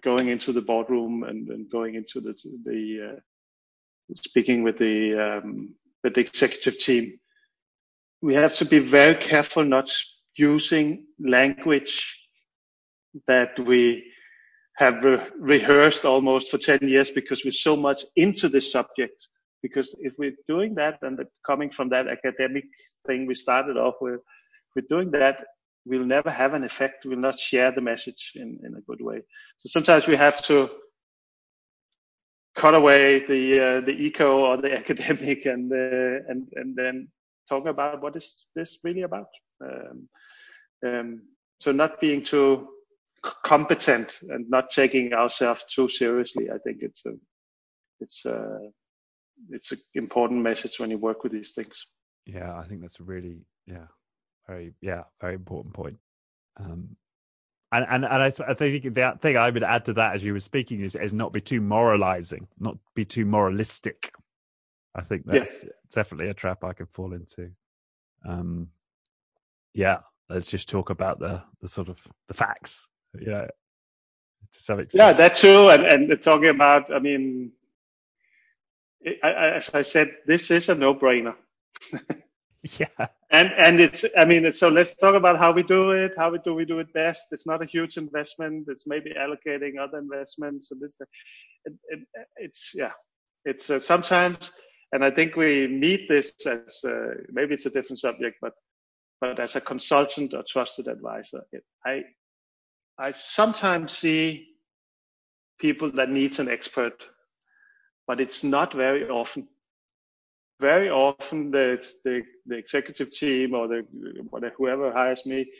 [0.03, 3.21] going into the boardroom and, and going into the the uh,
[4.16, 7.18] speaking with the um, with the executive team.
[8.23, 9.91] We have to be very careful not
[10.37, 12.21] using language
[13.27, 14.10] that we
[14.77, 19.29] have re- rehearsed almost for 10 years because we're so much into this subject.
[19.62, 22.64] Because if we're doing that and coming from that academic
[23.07, 24.21] thing we started off with,
[24.75, 25.45] we're doing that,
[25.85, 27.05] we'll never have an effect.
[27.05, 29.23] We'll not share the message in, in a good way.
[29.59, 30.71] So sometimes we have to
[32.57, 37.09] cut away the uh, the eco or the academic and uh, and and then
[37.49, 39.29] talk about what is this really about.
[39.62, 40.09] Um,
[40.87, 41.23] um,
[41.61, 42.68] so not being too
[43.45, 46.49] competent and not taking ourselves too seriously.
[46.51, 47.12] I think it's a
[48.01, 48.59] it's a
[49.51, 51.87] it's an important message when you work with these things.
[52.27, 53.87] Yeah, I think that's a really yeah
[54.47, 55.99] very yeah very important point.
[56.59, 56.97] Um,
[57.73, 60.33] and and, and I, I think the thing I would add to that as you
[60.33, 64.12] were speaking is is not be too moralizing, not be too moralistic.
[64.95, 65.73] I think that's yes.
[65.95, 67.51] definitely a trap I could fall into.
[68.27, 68.68] Um,
[69.73, 69.99] yeah,
[70.29, 71.99] let's just talk about the the sort of
[72.29, 72.89] the facts.
[73.19, 73.47] Yeah,
[74.53, 74.99] to some extent.
[74.99, 76.93] Yeah, that too, and and talking about.
[76.93, 77.53] I mean,
[79.23, 81.35] I, I, as I said, this is a no brainer.
[82.63, 86.31] yeah and and it's i mean so let's talk about how we do it how
[86.31, 89.99] we do we do it best it's not a huge investment it's maybe allocating other
[89.99, 92.01] investments and it's it, it,
[92.37, 92.93] it's yeah
[93.47, 94.53] it's uh, sometimes
[94.93, 98.53] and i think we meet this as uh, maybe it's a different subject but
[99.23, 102.03] but as a consultant or trusted advisor it, i
[103.01, 104.49] i sometimes see
[105.59, 107.07] people that needs an expert
[108.07, 109.47] but it's not very often
[110.61, 113.87] very often the, the, the executive team or the
[114.29, 115.51] whatever, whoever hires me,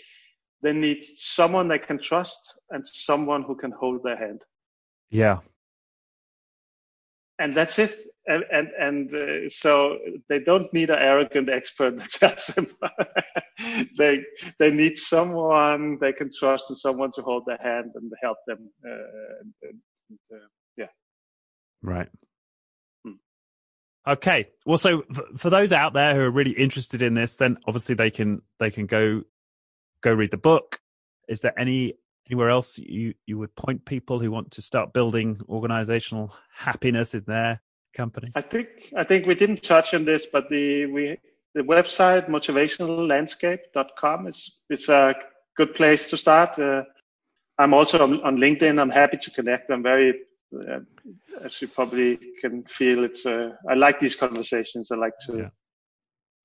[0.63, 4.43] they need someone they can trust and someone who can hold their hand.
[5.11, 5.39] Yeah.
[7.41, 7.95] And that's it.
[8.27, 12.67] And and, and uh, so they don't need an arrogant expert that tells them.
[13.99, 14.23] they
[14.59, 18.71] they need someone they can trust and someone to hold their hand and help them.
[18.87, 20.87] Uh, and, and, uh, yeah.
[21.83, 22.09] Right.
[24.07, 24.49] Okay.
[24.67, 25.03] Well, so
[25.37, 28.71] for those out there who are really interested in this, then obviously they can they
[28.71, 29.23] can go
[30.03, 30.79] go read the book.
[31.29, 31.95] Is there any
[32.29, 37.25] anywhere else you you would point people who want to start building organizational happiness in
[37.27, 37.61] their
[37.95, 38.31] company?
[38.35, 41.19] I think I think we didn't touch on this, but the we
[41.55, 45.15] the website motivationallandscape.com is is a
[45.57, 46.59] good place to start.
[46.59, 46.85] Uh,
[47.59, 48.81] I'm also on, on LinkedIn.
[48.81, 49.71] I'm happy to connect.
[49.71, 50.15] I'm very
[50.55, 50.81] uh,
[51.43, 54.91] as you probably can feel, it's uh, I like these conversations.
[54.91, 55.49] I like to yeah.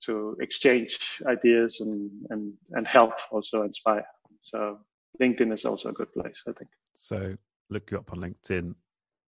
[0.06, 4.06] to exchange ideas and and and help also inspire.
[4.42, 4.80] So
[5.22, 6.70] LinkedIn is also a good place, I think.
[6.96, 7.36] So
[7.70, 8.76] look you up on LinkedIn,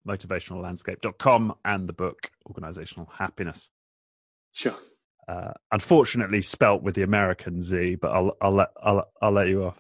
[0.08, 3.70] motivationallandscape.com, and the book Organizational Happiness.
[4.54, 4.76] Sure.
[5.28, 9.66] Uh, unfortunately, spelt with the American Z, but I'll I'll let I'll I'll let you
[9.66, 9.78] off.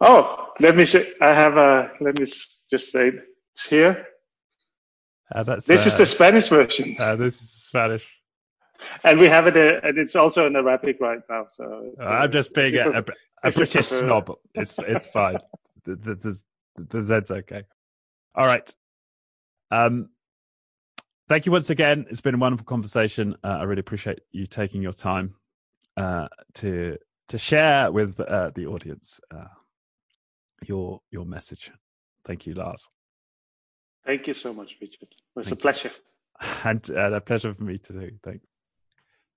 [0.00, 1.06] Oh, let me say.
[1.20, 1.90] I have a.
[2.00, 3.12] Let me just say
[3.54, 4.06] it's here.
[5.34, 6.94] Uh, that's, this uh, is the Spanish version.
[6.98, 8.06] Uh, this is Spanish.
[9.04, 11.46] And we have it, uh, and it's also in Arabic right now.
[11.48, 13.04] So uh, I'm just being a, a,
[13.48, 14.32] a British snob.
[14.54, 15.38] It's it's fine.
[15.84, 16.40] The, the, the,
[16.88, 17.64] the Z's okay.
[18.34, 18.74] All right.
[19.70, 20.10] Um,
[21.28, 22.06] thank you once again.
[22.10, 23.36] It's been a wonderful conversation.
[23.42, 25.34] Uh, I really appreciate you taking your time
[25.96, 26.98] uh, to
[27.28, 29.44] to share with uh, the audience uh,
[30.66, 31.70] your your message.
[32.24, 32.88] Thank you, Lars.
[34.04, 35.08] Thank you so much, Richard.
[35.10, 35.88] It was Thank a pleasure.
[35.88, 36.48] You.
[36.64, 38.10] And uh, a pleasure for me to do.
[38.24, 38.44] Thanks.